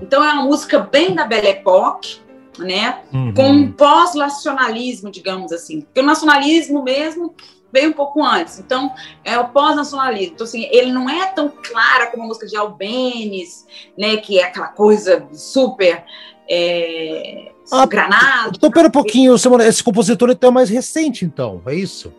[0.00, 2.20] Então, é uma música bem da Belle Époque,
[2.58, 3.00] né?
[3.12, 3.34] Uhum.
[3.34, 5.80] Com um pós-nacionalismo, digamos assim.
[5.80, 7.34] Porque o nacionalismo mesmo
[7.72, 8.58] veio um pouco antes.
[8.58, 8.92] Então,
[9.24, 10.34] é o pós-nacionalismo.
[10.34, 13.66] Então, assim, ele não é tão clara como a música de Albenes,
[13.96, 14.18] né?
[14.18, 16.04] Que é aquela coisa super
[16.48, 18.52] é, ah, granada.
[18.54, 22.12] Então, pera um pouquinho, esse compositor então é mais recente, então, é isso?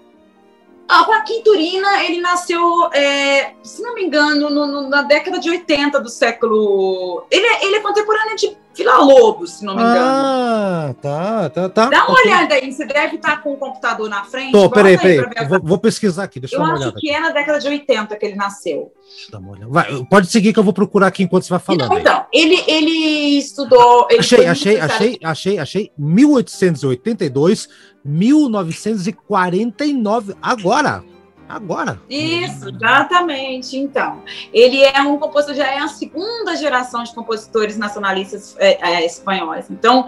[0.90, 2.62] Ah, Joaquim Turina, ele nasceu,
[2.94, 7.26] é, se não me engano, no, no, na década de 80 do século.
[7.32, 10.00] Ele é, ele é contemporâneo de Vila Lobos, se não me engano.
[10.00, 11.90] Ah, tá, tá, tá.
[11.90, 14.52] Dá uma olhada aí, você deve estar com o computador na frente.
[14.52, 15.18] Tô, peraí, aí peraí.
[15.38, 17.00] Eu Vou, vou pesquisar aqui, deixa eu Eu dar uma acho olhada.
[17.00, 18.92] que é na década de 80 que ele nasceu.
[19.08, 19.72] Deixa eu dar uma olhada.
[19.72, 21.86] Vai, pode seguir que eu vou procurar aqui enquanto você vai falando.
[21.86, 24.08] Então, então, ele, ele estudou.
[24.10, 25.92] Ele Achei, achei, achei, achei, achei.
[25.98, 27.70] 1882,
[28.04, 30.36] 1949.
[30.42, 31.04] Agora!
[31.48, 32.00] Agora!
[32.10, 33.78] Isso, exatamente.
[33.78, 39.06] Então, ele é um compositor, já é a segunda geração de compositores nacionalistas é, é,
[39.06, 39.70] espanhóis.
[39.70, 40.06] Então,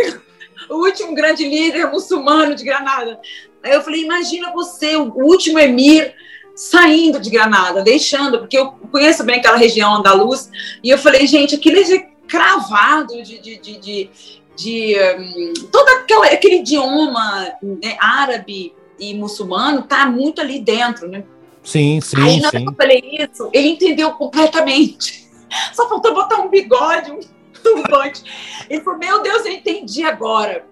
[0.70, 3.18] o último grande líder muçulmano de Granada.
[3.62, 6.14] Aí eu falei, imagina você, o último emir
[6.54, 10.50] saindo de Granada, deixando, porque eu conheço bem aquela região andaluz,
[10.82, 14.10] e eu falei, gente, aquilo é cravado de, de, de, de,
[14.56, 21.24] de, hum, todo aquela, aquele idioma né, árabe e muçulmano tá muito ali dentro, né?
[21.62, 25.28] Sim, sim, Aí na hora que eu falei isso, ele entendeu completamente.
[25.74, 27.20] Só faltou botar um bigode, um
[27.62, 28.22] turbante.
[28.70, 30.64] Ele falou, meu Deus, eu entendi agora.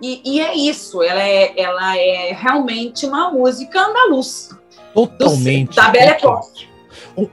[0.00, 4.50] E, e é isso, ela é, ela é realmente uma música andaluz.
[4.94, 5.74] do- Totalmente.
[5.74, 6.68] Da Belle Époque.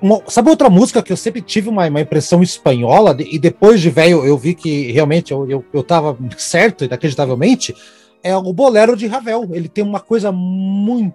[0.01, 3.89] Uma- sabe outra música que eu sempre tive uma, uma impressão espanhola, e depois de
[3.89, 7.75] velho eu vi que realmente eu, eu, eu tava certo, inacreditavelmente,
[8.23, 9.49] é o Bolero de Ravel.
[9.53, 11.13] Ele tem uma coisa muito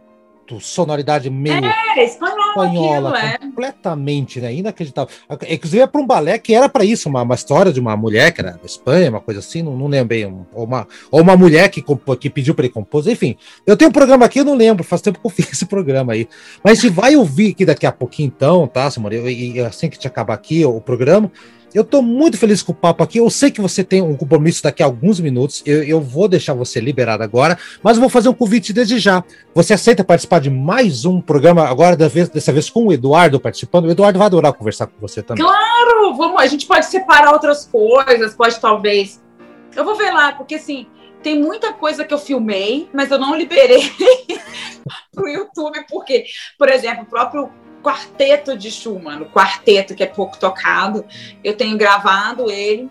[0.60, 3.38] sonoridade meio É, espanhol espanhola, aquilo, é.
[3.38, 4.54] completamente, né?
[4.54, 5.14] Inacreditável.
[5.48, 8.32] Inclusive é para um balé que era para isso, uma, uma história de uma mulher
[8.32, 11.36] que era da Espanha, uma coisa assim, não, não lembro bem, ou uma, ou uma
[11.36, 11.82] mulher que,
[12.20, 13.36] que pediu para ele compor, enfim.
[13.66, 16.12] Eu tenho um programa aqui, eu não lembro, faz tempo que eu fiz esse programa
[16.12, 16.28] aí.
[16.62, 19.16] Mas se vai ouvir aqui daqui a pouquinho então, tá, Simone?
[19.16, 21.30] E, e assim que te acabar aqui o programa,
[21.74, 23.18] eu tô muito feliz com o papo aqui.
[23.18, 25.60] Eu sei que você tem um compromisso daqui a alguns minutos.
[25.66, 29.24] Eu, eu vou deixar você liberado agora, mas vou fazer um convite desde já.
[29.52, 33.86] Você aceita participar de mais um programa agora, vez, dessa vez com o Eduardo participando?
[33.86, 35.44] O Eduardo vai adorar conversar com você também.
[35.44, 39.20] Claro, vamos, a gente pode separar outras coisas, pode talvez.
[39.74, 40.86] Eu vou ver lá, porque assim,
[41.24, 43.80] tem muita coisa que eu filmei, mas eu não liberei
[45.12, 47.50] pro YouTube, porque, por exemplo, o próprio
[47.84, 51.04] quarteto de Schumann, o quarteto que é pouco tocado,
[51.44, 52.90] eu tenho gravado ele.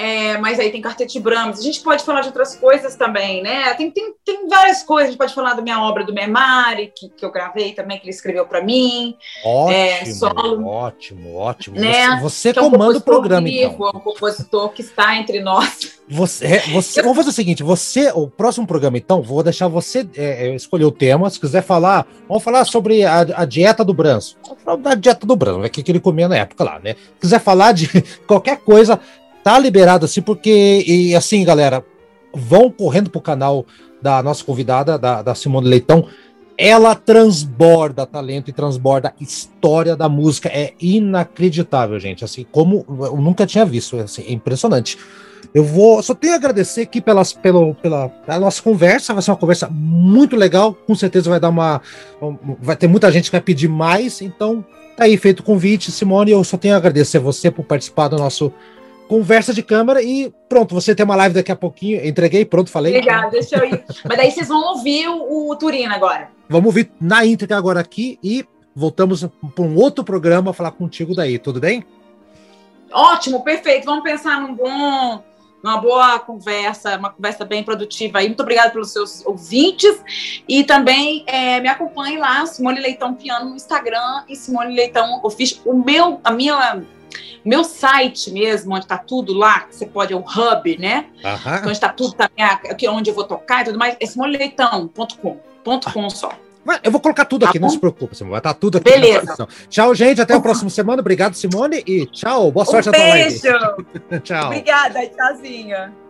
[0.00, 1.58] É, mas aí tem quarteto de Brahms.
[1.58, 3.74] A gente pode falar de outras coisas também, né?
[3.74, 5.08] Tem, tem, tem várias coisas.
[5.08, 8.04] A gente pode falar da minha obra do Memari, que, que eu gravei também, que
[8.04, 9.14] ele escreveu para mim.
[9.44, 10.66] Ótimo, solo.
[10.66, 11.78] ótimo, ótimo.
[11.78, 12.18] Né?
[12.22, 13.90] Você, você é um comanda o programa, vivo, então.
[13.92, 16.00] É um compositor que está entre nós.
[16.08, 20.08] Você, é, você- vamos fazer o seguinte: você, o próximo programa, então, vou deixar você
[20.16, 21.28] é, é, escolher o tema.
[21.28, 24.34] Se quiser falar, vamos falar sobre a, a dieta do Branson.
[24.42, 26.80] Vamos falar da dieta do Branson, é o que que ele comia na época lá,
[26.82, 26.94] né?
[26.94, 27.88] Se quiser falar de
[28.26, 28.98] qualquer coisa,
[29.42, 31.84] tá liberado assim, porque, e assim, galera,
[32.34, 33.66] vão correndo pro canal
[34.00, 36.06] da nossa convidada, da, da Simone Leitão.
[36.56, 40.48] Ela transborda talento e transborda história da música.
[40.50, 42.22] É inacreditável, gente.
[42.22, 43.96] Assim, como eu nunca tinha visto.
[43.96, 44.98] Assim, é impressionante.
[45.54, 46.02] Eu vou.
[46.02, 49.14] Só tenho a agradecer aqui pelas, pelo, pela, pela nossa conversa.
[49.14, 50.74] Vai ser uma conversa muito legal.
[50.74, 51.80] Com certeza vai dar uma.
[52.20, 54.20] um- Vai ter muita gente que vai pedir mais.
[54.20, 54.62] Então,
[54.98, 56.30] tá aí feito o convite, Simone.
[56.30, 58.52] Eu só tenho a agradecer você por participar do nosso
[59.10, 60.00] conversa de câmera.
[60.00, 62.06] E pronto, você tem uma live daqui a pouquinho.
[62.06, 62.92] Entreguei, pronto, falei.
[62.92, 63.84] Obrigada, deixa eu ir.
[64.04, 66.30] Mas daí vocês vão ouvir o, o Turino agora.
[66.48, 71.40] Vamos ouvir na íntegra agora aqui e voltamos para um outro programa falar contigo daí,
[71.40, 71.84] tudo bem?
[72.92, 73.84] Ótimo, perfeito.
[73.84, 75.24] Vamos pensar num bom,
[75.60, 78.28] numa boa conversa, uma conversa bem produtiva aí.
[78.28, 80.04] Muito obrigada pelos seus ouvintes.
[80.48, 85.62] E também é, me acompanhe lá, Simone Leitão Piano no Instagram e Simone Leitão Official.
[85.66, 86.80] O meu, a minha,
[87.44, 91.06] meu site mesmo, onde está tudo lá, que você pode, é o hub, né?
[91.24, 91.60] Aham.
[91.62, 95.40] onde está tudo, tá minha, aqui onde eu vou tocar e tudo mais, é simoneleição.com.
[95.62, 96.30] Ponto com só.
[96.82, 98.32] Eu vou colocar tudo aqui, tá não se preocupe, Simone.
[98.32, 98.90] Vai estar tudo aqui.
[98.90, 99.48] Beleza.
[99.68, 100.20] Tchau, gente.
[100.20, 101.00] Até a próxima semana.
[101.00, 101.82] Obrigado, Simone.
[101.86, 102.50] E tchau.
[102.52, 103.40] Boa sorte um a tua live.
[103.40, 104.20] Beijo.
[104.22, 104.46] tchau.
[104.46, 105.06] Obrigada.
[105.06, 106.09] Tchauzinho.